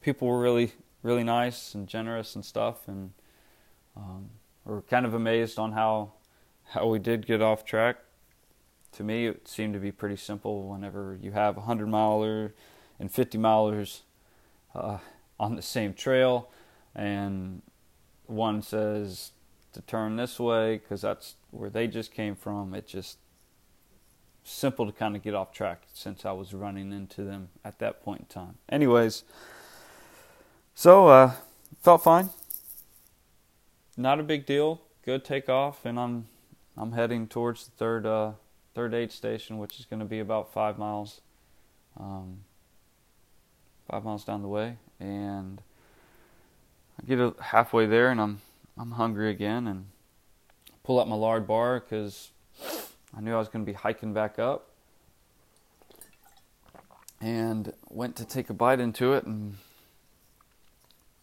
people 0.00 0.28
were 0.28 0.40
really 0.40 0.72
really 1.02 1.24
nice 1.24 1.74
and 1.74 1.86
generous 1.86 2.34
and 2.34 2.44
stuff, 2.44 2.88
and 2.88 3.12
um, 3.96 4.30
we're 4.64 4.82
kind 4.82 5.06
of 5.06 5.14
amazed 5.14 5.58
on 5.58 5.72
how 5.72 6.12
how 6.70 6.86
we 6.86 6.98
did 6.98 7.26
get 7.26 7.40
off 7.40 7.64
track. 7.64 7.96
To 8.92 9.04
me, 9.04 9.26
it 9.26 9.48
seemed 9.48 9.74
to 9.74 9.80
be 9.80 9.92
pretty 9.92 10.16
simple. 10.16 10.68
Whenever 10.68 11.18
you 11.20 11.32
have 11.32 11.56
a 11.56 11.62
hundred 11.62 11.88
miler 11.88 12.54
and 12.98 13.10
fifty 13.10 13.38
milers 13.38 14.00
uh, 14.74 14.98
on 15.38 15.56
the 15.56 15.62
same 15.62 15.94
trail, 15.94 16.50
and 16.94 17.62
one 18.26 18.62
says 18.62 19.32
to 19.72 19.80
turn 19.82 20.16
this 20.16 20.40
way 20.40 20.78
because 20.78 21.02
that's 21.02 21.36
where 21.50 21.70
they 21.70 21.86
just 21.86 22.12
came 22.12 22.34
from. 22.34 22.74
It 22.74 22.86
just 22.86 23.18
simple 24.48 24.86
to 24.86 24.92
kind 24.92 25.14
of 25.14 25.22
get 25.22 25.34
off 25.34 25.52
track 25.52 25.82
since 25.92 26.24
I 26.24 26.32
was 26.32 26.54
running 26.54 26.92
into 26.92 27.22
them 27.22 27.48
at 27.64 27.78
that 27.78 28.02
point 28.02 28.20
in 28.20 28.26
time. 28.26 28.54
Anyways, 28.68 29.24
so 30.74 31.08
uh, 31.08 31.32
felt 31.82 32.02
fine. 32.02 32.30
Not 33.96 34.20
a 34.20 34.22
big 34.22 34.46
deal. 34.46 34.80
Good 35.04 35.24
takeoff, 35.24 35.84
and 35.84 35.98
I'm 35.98 36.26
I'm 36.76 36.92
heading 36.92 37.26
towards 37.26 37.64
the 37.66 37.72
third 37.72 38.06
uh, 38.06 38.32
third 38.74 38.94
aid 38.94 39.10
station, 39.12 39.58
which 39.58 39.80
is 39.80 39.86
going 39.86 40.00
to 40.00 40.06
be 40.06 40.20
about 40.20 40.52
five 40.52 40.78
miles, 40.78 41.20
um, 41.98 42.38
five 43.90 44.04
miles 44.04 44.24
down 44.24 44.42
the 44.42 44.48
way, 44.48 44.76
and 45.00 45.60
I 47.00 47.06
get 47.06 47.40
halfway 47.40 47.86
there, 47.86 48.10
and 48.10 48.20
I'm 48.20 48.40
I'm 48.78 48.92
hungry 48.92 49.30
again 49.30 49.66
and 49.66 49.86
pull 50.84 51.00
out 51.00 51.08
my 51.08 51.16
Larabar 51.16 51.80
because 51.80 52.30
I 53.18 53.20
knew 53.20 53.34
I 53.34 53.38
was 53.38 53.48
going 53.48 53.64
to 53.64 53.70
be 53.70 53.74
hiking 53.74 54.14
back 54.14 54.38
up. 54.38 54.68
And 57.20 57.72
went 57.88 58.14
to 58.16 58.24
take 58.24 58.48
a 58.48 58.54
bite 58.54 58.78
into 58.78 59.12
it, 59.14 59.24
and 59.24 59.56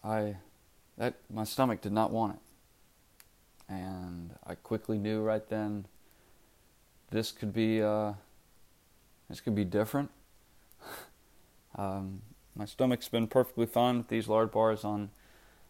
I 0.04 0.36
that 0.98 1.14
my 1.32 1.44
stomach 1.44 1.80
did 1.80 1.92
not 1.92 2.10
want 2.10 2.34
it, 2.34 3.72
and 3.72 4.34
I 4.46 4.56
quickly 4.56 4.98
knew 4.98 5.22
right 5.22 5.48
then 5.48 5.86
this 7.10 7.32
could 7.32 7.54
be 7.54 7.80
uh, 7.80 8.12
this 9.30 9.40
could 9.40 9.54
be 9.54 9.64
different. 9.64 10.10
um, 11.76 12.20
my 12.54 12.66
stomach's 12.66 13.08
been 13.08 13.26
perfectly 13.26 13.64
fine 13.64 13.96
with 13.96 14.08
these 14.08 14.26
Larabars 14.26 14.84
on 14.84 15.08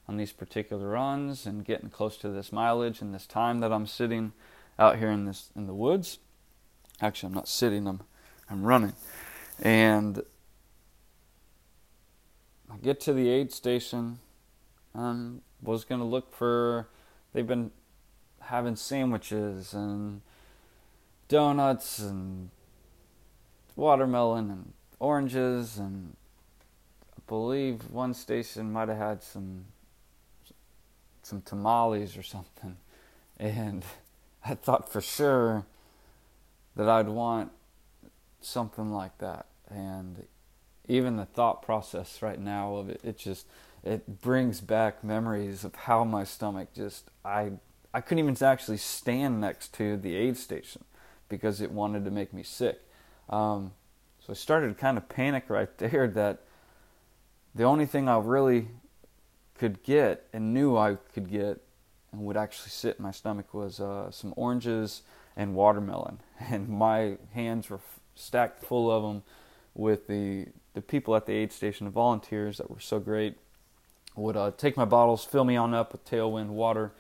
on 0.09 0.17
these 0.17 0.33
particular 0.33 0.89
runs 0.89 1.47
and 1.47 1.65
getting 1.65 1.89
close 1.89 2.17
to 2.17 2.31
this 2.31 2.51
mileage 2.51 3.01
and 3.01 3.15
this 3.15 3.29
time 3.29 3.61
that 3.61 3.73
I'm 3.73 3.87
sitting 3.87 4.33
out 4.79 4.99
here 4.99 5.11
in 5.11 5.25
this 5.25 5.51
in 5.57 5.67
the 5.67 5.75
woods. 5.75 6.19
Actually, 7.01 7.29
I'm 7.29 7.35
not 7.35 7.49
sitting. 7.49 7.87
I'm 7.87 8.01
I'm 8.51 8.65
running, 8.65 8.95
and 9.61 10.23
I 12.73 12.77
get 12.79 13.01
to 13.01 13.13
the 13.13 13.29
aid 13.29 13.53
station. 13.53 14.19
and 14.95 15.43
was 15.63 15.85
gonna 15.85 16.07
look 16.07 16.35
for. 16.35 16.89
They've 17.33 17.47
been 17.47 17.71
having 18.41 18.77
sandwiches 18.77 19.75
and 19.75 20.23
donuts 21.29 21.99
and 21.99 22.51
watermelon 23.75 24.51
and 24.51 24.73
oranges 25.01 25.79
and 25.79 26.17
I 27.17 27.21
believe 27.27 27.91
one 27.91 28.15
station 28.15 28.73
might 28.73 28.89
have 28.89 28.99
had 28.99 29.23
some 29.23 29.67
some 31.23 31.43
tamales 31.43 32.17
or 32.17 32.23
something 32.23 32.77
and 33.39 33.85
I 34.49 34.55
thought 34.55 34.93
for 34.93 35.01
sure 35.01 35.65
that 36.77 36.89
I'd 36.89 37.09
want 37.09 37.51
something 38.41 38.93
like 38.93 39.19
that 39.19 39.47
and 39.69 40.27
even 40.87 41.17
the 41.17 41.25
thought 41.25 41.63
process 41.63 42.23
right 42.23 42.39
now 42.39 42.77
of 42.77 42.89
it 42.89 43.01
it 43.03 43.19
just 43.19 43.47
it 43.83 44.21
brings 44.21 44.61
back 44.61 45.03
memories 45.03 45.65
of 45.65 45.75
how 45.75 46.05
my 46.05 46.23
stomach 46.23 46.69
just 46.75 47.11
I 47.25 47.53
I 47.93 48.03
couldn't 48.03 48.23
even 48.23 48.37
actually 48.47 48.77
stand 48.77 49.41
next 49.41 49.73
to 49.75 49.97
the 49.97 50.15
aid 50.15 50.37
station 50.37 50.85
because 51.31 51.63
it 51.63 51.73
wanted 51.73 52.05
to 52.05 52.11
make 52.11 52.35
me 52.35 52.43
sick. 52.43 52.81
Um, 53.31 53.73
so 54.21 54.33
I 54.33 54.37
started 54.37 54.69
to 54.69 54.75
kind 54.75 54.99
of 54.99 55.09
panic 55.09 55.45
right 55.49 55.75
there 55.79 56.07
that 56.09 56.43
the 57.55 57.65
only 57.65 57.87
thing 57.87 58.07
I 58.07 58.19
really 58.19 58.69
could 59.59 59.83
get 59.83 60.27
and 60.33 60.53
knew 60.53 60.77
I 60.77 60.97
could 61.15 61.31
get 61.31 61.63
and 62.13 62.23
would 62.23 62.37
actually 62.37 62.71
sit 62.71 62.97
in 62.99 63.03
my 63.03 63.11
stomach 63.11 63.53
was 63.53 63.81
uh, 63.81 64.11
some 64.11 64.33
oranges 64.37 65.03
and 65.37 65.55
watermelon. 65.55 66.21
And 66.51 66.69
my 66.69 67.17
hands 67.33 67.71
were 67.71 67.81
stacked 68.15 68.63
full 68.63 68.91
of 68.91 69.03
them 69.03 69.23
with 69.75 70.07
the, 70.07 70.47
the 70.75 70.81
people 70.81 71.15
at 71.17 71.27
the 71.27 71.33
aid 71.33 71.53
station, 71.53 71.87
the 71.87 71.91
volunteers 71.91 72.59
that 72.59 72.71
were 72.71 72.81
so 72.81 72.99
great, 72.99 73.37
would 74.15 74.37
uh, 74.37 74.51
take 74.57 74.77
my 74.77 74.85
bottles, 74.85 75.25
fill 75.25 75.45
me 75.45 75.57
on 75.57 75.75
up 75.75 75.93
with 75.93 76.05
Tailwind 76.05 76.49
water, 76.49 76.93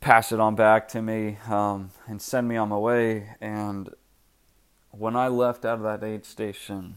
pass 0.00 0.32
it 0.32 0.40
on 0.40 0.54
back 0.54 0.88
to 0.88 1.02
me, 1.02 1.38
um, 1.48 1.90
and 2.06 2.22
send 2.22 2.48
me 2.48 2.56
on 2.56 2.68
my 2.68 2.76
way. 2.76 3.30
And 3.40 3.90
when 4.90 5.16
I 5.16 5.28
left 5.28 5.64
out 5.64 5.78
of 5.78 5.82
that 5.82 6.06
aid 6.06 6.24
station, 6.24 6.96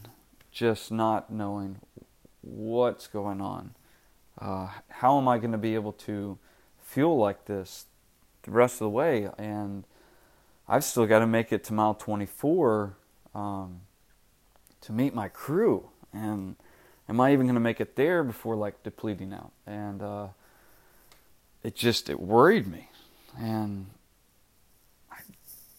just 0.52 0.92
not 0.92 1.30
knowing 1.32 1.80
what's 2.42 3.06
going 3.08 3.40
on, 3.40 3.74
uh, 4.38 4.68
how 4.88 5.18
am 5.18 5.28
I 5.28 5.38
going 5.38 5.52
to 5.52 5.58
be 5.58 5.74
able 5.74 5.92
to 5.92 6.38
feel 6.80 7.16
like 7.16 7.46
this 7.46 7.86
the 8.42 8.50
rest 8.50 8.74
of 8.74 8.80
the 8.80 8.90
way? 8.90 9.28
And 9.38 9.84
I've 10.68 10.84
still 10.84 11.06
got 11.06 11.20
to 11.20 11.26
make 11.26 11.52
it 11.52 11.64
to 11.64 11.72
mile 11.72 11.94
24 11.94 12.96
um, 13.34 13.80
to 14.82 14.92
meet 14.92 15.14
my 15.14 15.28
crew. 15.28 15.88
And 16.12 16.56
am 17.08 17.20
I 17.20 17.32
even 17.32 17.46
going 17.46 17.54
to 17.54 17.60
make 17.60 17.80
it 17.80 17.96
there 17.96 18.22
before 18.24 18.56
like 18.56 18.82
depleting 18.82 19.32
out? 19.32 19.52
And 19.66 20.02
uh, 20.02 20.28
it 21.66 21.74
just 21.74 22.08
it 22.08 22.20
worried 22.20 22.68
me, 22.68 22.88
and 23.36 23.86
I, 25.10 25.16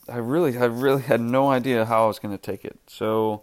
I 0.10 0.18
really 0.18 0.58
I 0.58 0.66
really 0.66 1.02
had 1.02 1.22
no 1.22 1.50
idea 1.50 1.86
how 1.86 2.04
I 2.04 2.08
was 2.08 2.20
going 2.20 2.38
to 2.38 2.42
take 2.42 2.66
it. 2.66 2.78
So 2.88 3.42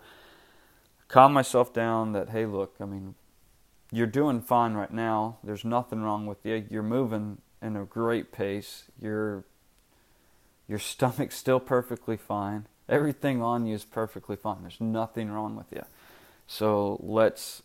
calm 1.09 1.33
myself 1.33 1.73
down 1.73 2.13
that 2.13 2.29
hey 2.31 2.45
look 2.45 2.75
I 2.81 2.85
mean 2.85 3.15
you're 3.93 4.07
doing 4.07 4.41
fine 4.41 4.75
right 4.75 4.93
now. 4.93 5.39
There's 5.45 5.65
nothing 5.65 6.03
wrong 6.03 6.27
with 6.27 6.45
you. 6.45 6.65
You're 6.71 6.83
moving 6.83 7.39
in 7.63 7.77
a 7.77 7.85
great 7.85 8.33
pace. 8.33 8.85
Your 9.01 9.45
your 10.69 10.79
stomach's 10.79 11.37
still 11.45 11.61
perfectly 11.61 12.17
fine. 12.17 12.67
Everything 12.89 13.43
on 13.43 13.67
you 13.67 13.75
is 13.75 13.85
perfectly 13.85 14.37
fine. 14.37 14.59
There's 14.63 14.81
nothing 14.81 15.31
wrong 15.31 15.57
with 15.57 15.73
you. 15.73 15.85
So 16.47 17.01
let's 17.03 17.63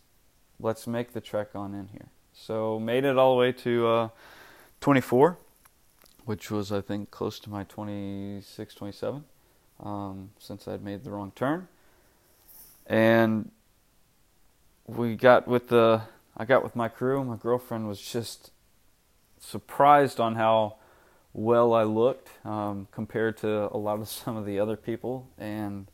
let's 0.60 0.88
make 0.88 1.14
the 1.14 1.22
trek 1.22 1.50
on 1.56 1.74
in 1.74 1.88
here. 1.88 2.08
So 2.34 2.80
made 2.80 3.04
it 3.06 3.18
all 3.18 3.36
the 3.36 3.40
way 3.40 3.52
to 3.52 3.88
uh, 3.88 4.10
24, 4.80 5.38
which 6.26 6.50
was 6.50 6.72
I 6.72 6.82
think 6.82 7.12
close 7.12 7.40
to 7.42 7.50
my 7.50 7.64
26, 7.66 8.74
27, 8.76 9.26
um, 9.82 10.30
since 10.40 10.68
I'd 10.68 10.84
made 10.84 11.04
the 11.04 11.12
wrong 11.12 11.34
turn, 11.36 11.68
and 12.88 13.52
we 14.88 15.16
got 15.16 15.48
with 15.48 15.68
the 15.68 16.02
I 16.42 16.46
got 16.46 16.64
with 16.64 16.74
my 16.74 16.88
crew. 16.88 17.22
My 17.26 17.36
girlfriend 17.36 17.86
was 17.86 18.00
just 18.00 18.52
surprised 19.42 20.22
on 20.22 20.36
how 20.36 20.78
well 21.34 21.74
I 21.74 21.84
looked 21.84 22.30
um, 22.46 22.88
compared 22.92 23.36
to 23.40 23.70
a 23.74 23.78
lot 23.78 24.00
of 24.00 24.08
some 24.08 24.38
of 24.38 24.46
the 24.46 24.58
other 24.58 24.78
people, 24.78 25.28
and 25.38 25.88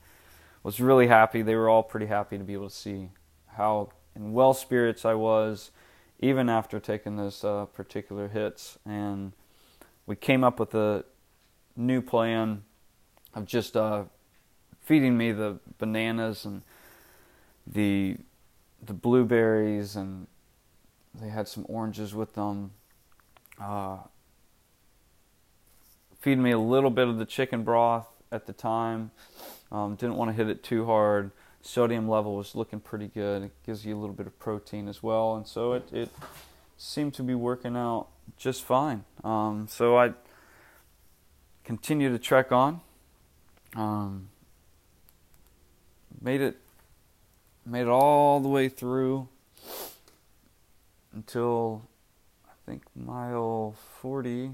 was 0.61 0.79
really 0.79 1.07
happy. 1.07 1.41
They 1.41 1.55
were 1.55 1.67
all 1.67 1.81
pretty 1.81 2.05
happy 2.05 2.37
to 2.37 2.43
be 2.43 2.53
able 2.53 2.69
to 2.69 2.75
see 2.75 3.09
how 3.55 3.89
in 4.15 4.33
well 4.33 4.53
spirits 4.53 5.03
I 5.03 5.15
was, 5.15 5.71
even 6.19 6.47
after 6.47 6.79
taking 6.79 7.17
those 7.17 7.43
uh, 7.43 7.65
particular 7.65 8.27
hits. 8.27 8.77
And 8.85 9.31
we 10.05 10.15
came 10.15 10.43
up 10.43 10.59
with 10.59 10.75
a 10.75 11.05
new 11.75 12.03
plan 12.03 12.63
of 13.33 13.47
just 13.47 13.75
uh, 13.75 14.03
feeding 14.81 15.17
me 15.17 15.31
the 15.31 15.57
bananas 15.79 16.45
and 16.45 16.61
the 17.65 18.17
the 18.85 18.93
blueberries, 18.93 19.95
and 19.95 20.27
had 21.35 21.47
some 21.47 21.65
oranges 21.69 22.15
with 22.15 22.33
them. 22.33 22.71
Uh, 23.61 23.97
feeding 26.19 26.41
me 26.41 26.51
a 26.51 26.59
little 26.59 26.89
bit 26.89 27.07
of 27.07 27.17
the 27.17 27.25
chicken 27.25 27.63
broth 27.63 28.07
at 28.31 28.47
the 28.47 28.53
time. 28.53 29.11
Um, 29.71 29.95
didn't 29.95 30.15
want 30.15 30.31
to 30.31 30.35
hit 30.35 30.49
it 30.49 30.63
too 30.63 30.85
hard 30.85 31.31
sodium 31.65 32.07
level 32.07 32.35
was 32.35 32.55
looking 32.55 32.79
pretty 32.79 33.07
good. 33.07 33.43
It 33.43 33.51
gives 33.65 33.85
you 33.85 33.97
a 33.97 33.99
little 33.99 34.15
bit 34.15 34.27
of 34.27 34.37
protein 34.39 34.87
as 34.87 35.01
well, 35.01 35.35
and 35.35 35.47
so 35.47 35.73
it 35.73 35.91
it 35.91 36.09
seemed 36.77 37.13
to 37.15 37.23
be 37.23 37.33
working 37.33 37.75
out 37.75 38.07
just 38.37 38.63
fine. 38.63 39.03
Um, 39.23 39.67
so 39.69 39.97
I 39.97 40.13
continued 41.63 42.11
to 42.11 42.19
trek 42.19 42.51
on. 42.51 42.81
Um, 43.75 44.29
made 46.21 46.41
it 46.41 46.57
made 47.65 47.81
it 47.81 47.89
all 47.89 48.39
the 48.39 48.47
way 48.49 48.69
through 48.69 49.27
until 51.15 51.87
I 52.45 52.51
think 52.65 52.83
mile 52.93 53.75
40 54.01 54.51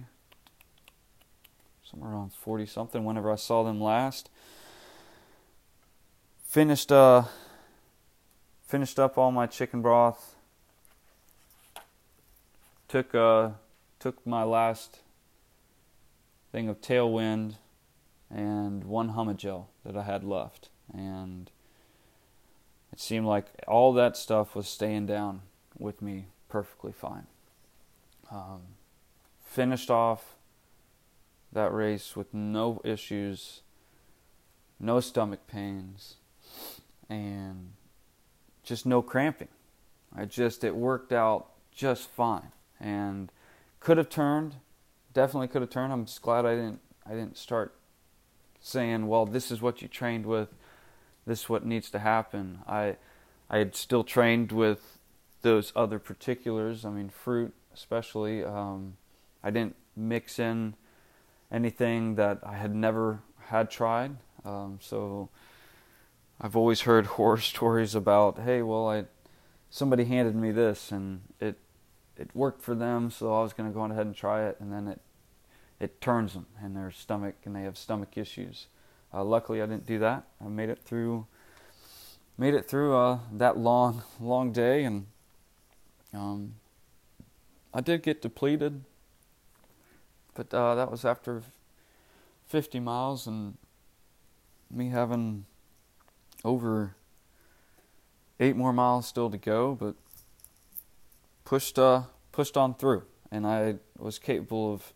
somewhere 1.84 2.12
around 2.12 2.32
40 2.32 2.67
something 2.67 3.04
whenever 3.04 3.32
I 3.32 3.36
saw 3.36 3.63
them 3.63 3.82
last. 3.82 4.30
Finished 6.47 6.91
uh 6.91 7.24
finished 8.65 9.00
up 9.00 9.17
all 9.17 9.32
my 9.32 9.47
chicken 9.47 9.82
broth. 9.82 10.36
Took 12.88 13.13
uh 13.15 13.50
took 14.00 14.26
my 14.26 14.43
last 14.43 15.00
thing 16.52 16.69
of 16.69 16.80
tailwind 16.80 17.56
and 18.30 18.84
one 18.84 19.13
Huma-Gel 19.13 19.69
that 19.86 19.97
I 19.97 20.04
had 20.04 20.24
left. 20.24 20.69
And 20.93 21.50
it 22.91 23.00
seemed 23.00 23.26
like 23.26 23.47
all 23.67 23.93
that 23.93 24.15
stuff 24.15 24.56
was 24.56 24.67
staying 24.67 25.06
down 25.06 25.41
with 25.78 26.02
me 26.02 26.28
perfectly 26.52 26.92
fine 26.92 27.28
um, 28.30 28.62
finished 29.44 29.90
off 29.90 30.36
that 31.52 31.74
race 31.74 32.16
with 32.16 32.34
no 32.34 32.82
issues 32.84 33.62
no 34.82 35.00
stomach 35.00 35.46
pains 35.48 36.16
and 37.10 37.74
just 38.64 38.86
no 38.86 39.02
cramping. 39.02 39.48
I 40.16 40.26
just 40.26 40.64
it 40.64 40.76
worked 40.76 41.14
out 41.14 41.48
just 41.72 42.10
fine 42.10 42.52
and 42.80 43.32
could 43.80 43.98
have 43.98 44.10
turned, 44.10 44.56
definitely 45.14 45.48
could 45.48 45.62
have 45.62 45.70
turned. 45.70 45.94
I'm 45.94 46.06
just 46.06 46.22
glad 46.22 46.46
I 46.46 46.56
didn't 46.56 46.80
I 47.06 47.12
didn't 47.12 47.38
start 47.38 47.76
saying, 48.60 49.08
"Well, 49.08 49.26
this 49.26 49.52
is 49.52 49.62
what 49.62 49.82
you 49.82 49.88
trained 49.88 50.26
with. 50.26 50.50
This 51.26 51.42
is 51.42 51.50
what 51.50 51.66
needs 51.66 51.90
to 51.92 52.00
happen." 52.00 52.60
I 52.68 52.98
I 53.50 53.60
had 53.60 53.76
still 53.76 54.04
trained 54.04 54.52
with 54.52 54.98
those 55.41 55.71
other 55.75 55.99
particulars. 55.99 56.86
I 56.86 56.89
mean, 56.89 57.10
fruit 57.10 57.54
especially. 57.73 58.43
Um, 58.43 58.97
I 59.43 59.49
didn't 59.49 59.75
mix 59.95 60.39
in 60.39 60.75
anything 61.51 62.15
that 62.15 62.39
I 62.43 62.56
had 62.56 62.73
never 62.73 63.21
had 63.47 63.69
tried. 63.69 64.17
Um, 64.45 64.80
so 64.82 65.30
I've 66.39 66.56
always 66.56 66.82
heard 66.82 67.06
horror 67.17 67.38
stories 67.38 67.95
about, 67.95 68.39
hey, 68.39 68.62
well, 68.62 68.89
I 68.89 69.06
somebody 69.69 70.06
handed 70.06 70.36
me 70.36 70.51
this 70.51 70.91
and 70.91 71.21
it 71.39 71.58
it 72.17 72.30
worked 72.36 72.62
for 72.62 72.75
them, 72.75 73.10
so 73.10 73.34
I 73.34 73.41
was 73.41 73.54
going 73.54 73.69
to 73.69 73.73
go 73.73 73.82
on 73.82 73.91
ahead 73.91 74.06
and 74.06 74.15
try 74.15 74.45
it, 74.47 74.58
and 74.60 74.71
then 74.71 74.88
it 74.88 75.01
it 75.80 76.01
turns 76.01 76.34
them 76.34 76.45
in 76.63 76.73
their 76.73 76.91
stomach 76.91 77.36
and 77.45 77.56
they 77.56 77.63
have 77.63 77.77
stomach 77.77 78.17
issues. 78.17 78.67
Uh, 79.13 79.23
luckily, 79.23 79.62
I 79.62 79.65
didn't 79.65 79.88
do 79.88 79.99
that. 79.99 80.23
I 80.43 80.47
made 80.47 80.69
it 80.69 80.80
through 80.80 81.25
made 82.38 82.54
it 82.54 82.67
through 82.67 82.95
uh, 82.95 83.19
that 83.34 83.58
long, 83.58 84.04
long 84.19 84.51
day, 84.51 84.84
and 84.84 85.06
um, 86.13 86.56
I 87.74 87.82
did 87.82 88.04
get 88.04 88.21
depleted, 88.21 88.84
but 90.34 90.54
uh, 90.54 90.76
that 90.76 90.91
was 90.91 91.06
after 91.06 91.43
50 92.47 92.80
miles 92.80 93.28
and 93.28 93.58
me 94.69 94.89
having 94.89 95.45
over 96.43 96.95
eight 98.39 98.56
more 98.56 98.74
miles 98.74 99.08
still 99.08 99.30
to 99.30 99.38
go, 99.38 99.76
but 99.76 99.95
pushed 101.45 101.78
uh, 101.78 102.04
pushed 102.32 102.58
on 102.58 102.74
through, 102.74 103.04
and 103.32 103.45
I 103.45 103.76
was 103.97 104.17
capable 104.19 104.74
of 104.74 104.93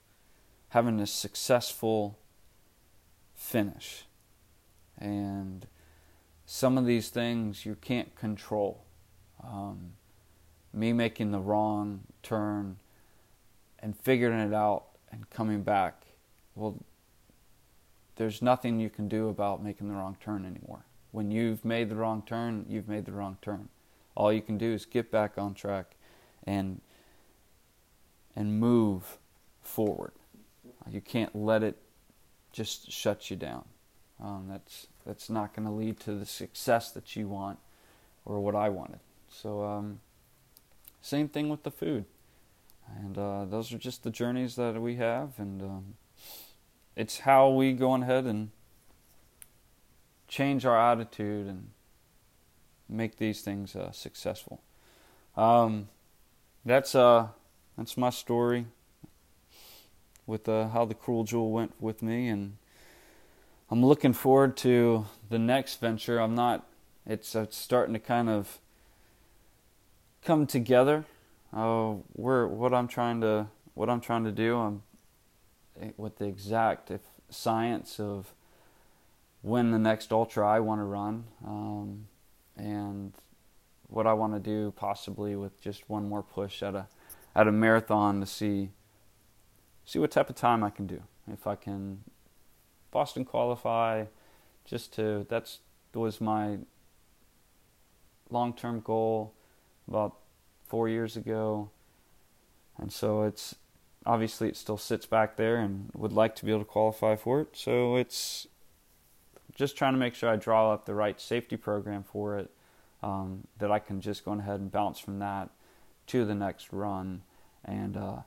having 0.69 0.99
a 0.99 1.07
successful 1.07 2.17
finish. 3.35 4.05
And 4.97 5.67
some 6.45 6.77
of 6.77 6.85
these 6.85 7.09
things 7.09 7.65
you 7.65 7.75
can't 7.75 8.15
control. 8.15 8.83
Um, 9.43 9.91
me 10.75 10.93
making 10.93 11.31
the 11.31 11.39
wrong 11.39 12.01
turn 12.21 12.77
and 13.79 13.97
figuring 13.97 14.39
it 14.39 14.53
out 14.53 14.85
and 15.11 15.29
coming 15.29 15.63
back, 15.63 16.05
well, 16.55 16.77
there's 18.15 18.41
nothing 18.41 18.79
you 18.79 18.89
can 18.89 19.07
do 19.07 19.29
about 19.29 19.63
making 19.63 19.87
the 19.87 19.93
wrong 19.93 20.17
turn 20.19 20.45
anymore. 20.45 20.85
When 21.11 21.31
you've 21.31 21.63
made 21.63 21.89
the 21.89 21.95
wrong 21.95 22.23
turn, 22.25 22.65
you've 22.67 22.87
made 22.87 23.05
the 23.05 23.11
wrong 23.11 23.37
turn. 23.41 23.69
All 24.15 24.31
you 24.31 24.41
can 24.41 24.57
do 24.57 24.73
is 24.73 24.85
get 24.85 25.11
back 25.11 25.37
on 25.37 25.53
track 25.53 25.95
and 26.45 26.81
and 28.35 28.59
move 28.59 29.17
forward. 29.61 30.11
You 30.89 31.01
can't 31.01 31.33
let 31.35 31.63
it 31.63 31.77
just 32.51 32.91
shut 32.91 33.29
you 33.29 33.37
down. 33.37 33.65
Um, 34.21 34.47
that's 34.49 34.87
that's 35.05 35.29
not 35.29 35.53
going 35.53 35.67
to 35.67 35.73
lead 35.73 35.99
to 36.01 36.15
the 36.15 36.25
success 36.25 36.91
that 36.91 37.15
you 37.15 37.27
want 37.27 37.59
or 38.25 38.39
what 38.39 38.55
I 38.55 38.69
wanted. 38.69 38.99
So 39.29 39.63
um, 39.63 39.99
same 41.05 41.29
thing 41.29 41.49
with 41.49 41.61
the 41.61 41.69
food, 41.69 42.05
and 42.97 43.15
uh, 43.15 43.45
those 43.45 43.71
are 43.71 43.77
just 43.77 44.01
the 44.01 44.09
journeys 44.09 44.55
that 44.55 44.81
we 44.81 44.95
have, 44.95 45.37
and 45.37 45.61
um, 45.61 45.93
it's 46.95 47.19
how 47.19 47.47
we 47.49 47.73
go 47.73 47.93
ahead 47.93 48.25
and 48.25 48.49
change 50.27 50.65
our 50.65 50.79
attitude 50.79 51.45
and 51.45 51.69
make 52.89 53.17
these 53.17 53.41
things 53.41 53.75
uh, 53.75 53.91
successful. 53.91 54.63
Um, 55.37 55.89
that's 56.65 56.95
uh, 56.95 57.27
that's 57.77 57.97
my 57.97 58.09
story 58.09 58.65
with 60.25 60.49
uh, 60.49 60.69
how 60.69 60.85
the 60.85 60.95
cruel 60.95 61.23
jewel 61.23 61.51
went 61.51 61.79
with 61.79 62.01
me, 62.01 62.29
and 62.29 62.57
I'm 63.69 63.85
looking 63.85 64.13
forward 64.13 64.57
to 64.57 65.05
the 65.29 65.37
next 65.37 65.79
venture. 65.79 66.19
I'm 66.19 66.33
not. 66.33 66.65
It's, 67.05 67.35
it's 67.35 67.55
starting 67.55 67.93
to 67.93 67.99
kind 67.99 68.27
of 68.27 68.59
come 70.25 70.47
together. 70.47 71.05
Uh, 71.53 71.93
where 72.13 72.47
what 72.47 72.73
I'm 72.73 72.87
trying 72.87 73.21
to 73.21 73.47
what 73.75 73.89
I'm 73.89 74.01
trying 74.01 74.25
to 74.25 74.31
do. 74.31 74.57
I'm 74.57 74.83
eh, 75.79 75.91
with 75.95 76.17
the 76.17 76.25
exact 76.25 76.91
if 76.91 77.01
science 77.29 77.99
of 77.99 78.33
when 79.41 79.71
the 79.71 79.79
next 79.79 80.11
ultra 80.11 80.45
I 80.45 80.59
want 80.59 80.81
to 80.81 80.85
run, 80.85 81.25
um, 81.45 82.07
and 82.57 83.13
what 83.87 84.07
I 84.07 84.13
want 84.13 84.33
to 84.33 84.39
do 84.39 84.73
possibly 84.75 85.35
with 85.35 85.61
just 85.61 85.89
one 85.89 86.09
more 86.09 86.23
push 86.23 86.61
at 86.63 86.75
a 86.75 86.87
at 87.35 87.47
a 87.47 87.51
marathon 87.51 88.19
to 88.19 88.25
see 88.25 88.71
see 89.85 89.99
what 89.99 90.11
type 90.11 90.29
of 90.29 90.35
time 90.35 90.63
I 90.63 90.71
can 90.71 90.87
do. 90.87 91.03
If 91.31 91.47
I 91.47 91.55
can 91.55 92.03
Boston 92.91 93.23
qualify, 93.23 94.05
just 94.65 94.93
to 94.95 95.25
that's 95.29 95.59
was 95.93 96.19
my 96.19 96.57
long 98.29 98.53
term 98.53 98.81
goal 98.81 99.34
about 99.87 100.15
four 100.67 100.89
years 100.89 101.15
ago, 101.15 101.69
and 102.77 102.91
so 102.91 103.23
it's 103.23 103.55
obviously 104.05 104.47
it 104.47 104.55
still 104.55 104.77
sits 104.77 105.05
back 105.05 105.35
there 105.35 105.57
and 105.57 105.89
would 105.93 106.13
like 106.13 106.35
to 106.35 106.45
be 106.45 106.51
able 106.51 106.61
to 106.61 106.65
qualify 106.65 107.15
for 107.15 107.41
it. 107.41 107.49
So 107.53 107.95
it's 107.95 108.47
just 109.55 109.77
trying 109.77 109.93
to 109.93 109.99
make 109.99 110.13
sure 110.13 110.29
I 110.29 110.35
draw 110.35 110.71
up 110.71 110.85
the 110.85 110.93
right 110.93 111.19
safety 111.19 111.57
program 111.57 112.03
for 112.03 112.37
it 112.37 112.51
um, 113.01 113.47
that 113.57 113.71
I 113.71 113.79
can 113.79 114.01
just 114.01 114.25
go 114.25 114.33
ahead 114.33 114.59
and 114.59 114.71
bounce 114.71 114.99
from 114.99 115.19
that 115.19 115.49
to 116.07 116.25
the 116.25 116.35
next 116.35 116.71
run 116.71 117.23
and 117.63 117.97
uh, 117.97 118.17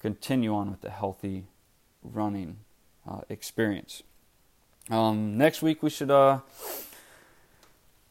continue 0.00 0.54
on 0.54 0.70
with 0.70 0.80
the 0.80 0.90
healthy 0.90 1.46
running 2.02 2.58
uh, 3.08 3.20
experience. 3.28 4.02
Um, 4.90 5.36
next 5.36 5.62
week 5.62 5.82
we 5.82 5.90
should 5.90 6.10
uh, 6.10 6.40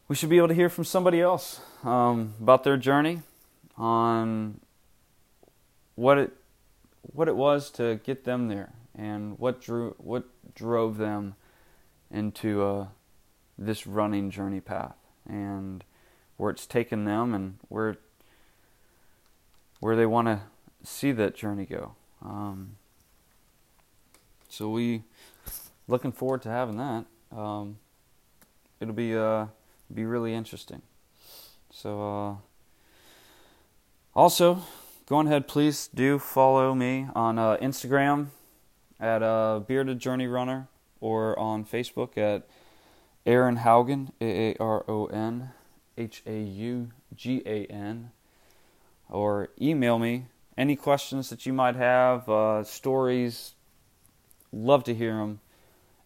we 0.07 0.15
should 0.15 0.29
be 0.29 0.37
able 0.37 0.47
to 0.47 0.53
hear 0.53 0.69
from 0.69 0.83
somebody 0.83 1.21
else 1.21 1.59
um, 1.83 2.33
about 2.41 2.63
their 2.63 2.77
journey 2.77 3.21
on 3.77 4.59
what 5.95 6.17
it 6.17 6.31
what 7.01 7.27
it 7.27 7.35
was 7.35 7.69
to 7.71 7.99
get 8.03 8.23
them 8.23 8.47
there 8.47 8.73
and 8.95 9.37
what 9.39 9.61
drew 9.61 9.95
what 9.97 10.25
drove 10.55 10.97
them 10.97 11.35
into 12.09 12.63
uh, 12.63 12.87
this 13.57 13.85
running 13.85 14.29
journey 14.29 14.61
path 14.61 14.95
and 15.27 15.83
where 16.37 16.51
it's 16.51 16.65
taken 16.65 17.05
them 17.05 17.33
and 17.33 17.57
where 17.67 17.97
where 19.79 19.95
they 19.95 20.05
want 20.05 20.27
to 20.27 20.41
see 20.83 21.11
that 21.11 21.35
journey 21.35 21.65
go. 21.65 21.93
Um, 22.23 22.77
so 24.49 24.69
we 24.69 25.03
looking 25.87 26.11
forward 26.11 26.41
to 26.43 26.49
having 26.49 26.77
that. 26.77 27.05
Um, 27.35 27.77
it'll 28.79 28.93
be 28.93 29.15
uh, 29.15 29.47
be 29.93 30.05
really 30.05 30.33
interesting. 30.33 30.81
So 31.71 32.01
uh, 32.01 32.35
also 34.13 34.63
go 35.07 35.19
ahead, 35.21 35.47
please 35.47 35.89
do 35.93 36.19
follow 36.19 36.75
me 36.75 37.07
on 37.15 37.39
uh, 37.39 37.57
Instagram 37.57 38.27
at 38.99 39.23
uh, 39.23 39.61
Bearded 39.65 39.99
Journey 39.99 40.27
Runner 40.27 40.67
or 40.99 41.37
on 41.39 41.63
Facebook 41.63 42.17
at 42.17 42.47
Aaron 43.25 43.57
Haugan, 43.57 44.11
A 44.21 44.51
A 44.51 44.55
R 44.59 44.83
O 44.87 45.05
N 45.07 45.51
H 45.97 46.23
A 46.25 46.39
U 46.39 46.91
G 47.15 47.41
A 47.45 47.65
N, 47.65 48.11
or 49.09 49.49
email 49.61 49.99
me 49.99 50.25
any 50.57 50.75
questions 50.75 51.29
that 51.29 51.45
you 51.45 51.53
might 51.53 51.75
have, 51.75 52.27
uh, 52.29 52.63
stories. 52.63 53.53
Love 54.51 54.83
to 54.85 54.95
hear 54.95 55.17
them. 55.17 55.39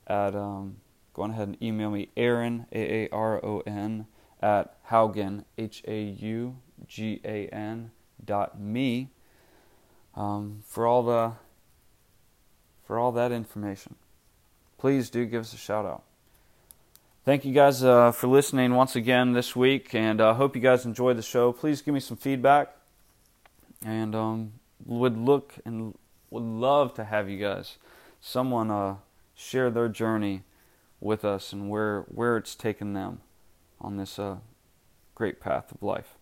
At 0.07 0.35
um, 0.35 0.77
go 1.13 1.23
ahead 1.23 1.47
and 1.47 1.61
email 1.61 1.91
me 1.91 2.09
Aaron 2.17 2.65
A 2.71 3.05
A 3.05 3.09
R 3.11 3.43
O 3.45 3.61
N 3.65 4.07
at 4.41 4.75
Haugan 4.89 5.45
H 5.57 5.83
A 5.87 6.01
U 6.01 6.57
G 6.87 7.21
A 7.23 7.47
N 7.47 7.91
dot 8.23 8.59
me 8.59 9.09
um, 10.15 10.63
for 10.65 10.85
all 10.85 11.03
the 11.03 11.33
for 12.85 12.99
all 12.99 13.11
that 13.11 13.31
information 13.31 13.95
please 14.81 15.11
do 15.11 15.27
give 15.27 15.41
us 15.41 15.53
a 15.53 15.57
shout 15.57 15.85
out. 15.85 16.01
Thank 17.23 17.45
you 17.45 17.53
guys 17.53 17.83
uh, 17.83 18.11
for 18.11 18.25
listening 18.25 18.73
once 18.73 18.95
again 18.95 19.33
this 19.33 19.55
week, 19.55 19.93
and 19.93 20.19
I 20.19 20.29
uh, 20.29 20.33
hope 20.33 20.55
you 20.55 20.61
guys 20.61 20.85
enjoyed 20.85 21.17
the 21.17 21.21
show. 21.21 21.53
Please 21.53 21.83
give 21.83 21.93
me 21.93 21.99
some 21.99 22.17
feedback, 22.17 22.75
and 23.85 24.15
um, 24.15 24.53
would 24.83 25.15
look 25.15 25.53
and 25.65 25.93
would 26.31 26.41
love 26.41 26.95
to 26.95 27.03
have 27.03 27.29
you 27.29 27.37
guys, 27.37 27.77
someone 28.21 28.71
uh, 28.71 28.95
share 29.35 29.69
their 29.69 29.87
journey 29.87 30.41
with 31.01 31.25
us 31.25 31.51
and 31.51 31.69
where 31.69 32.03
where 32.03 32.37
it's 32.37 32.55
taken 32.55 32.93
them 32.93 33.19
on 33.81 33.97
this 33.97 34.17
uh, 34.17 34.37
great 35.15 35.41
path 35.41 35.71
of 35.71 35.83
life. 35.83 36.15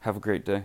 Have 0.00 0.16
a 0.16 0.20
great 0.20 0.44
day. 0.44 0.64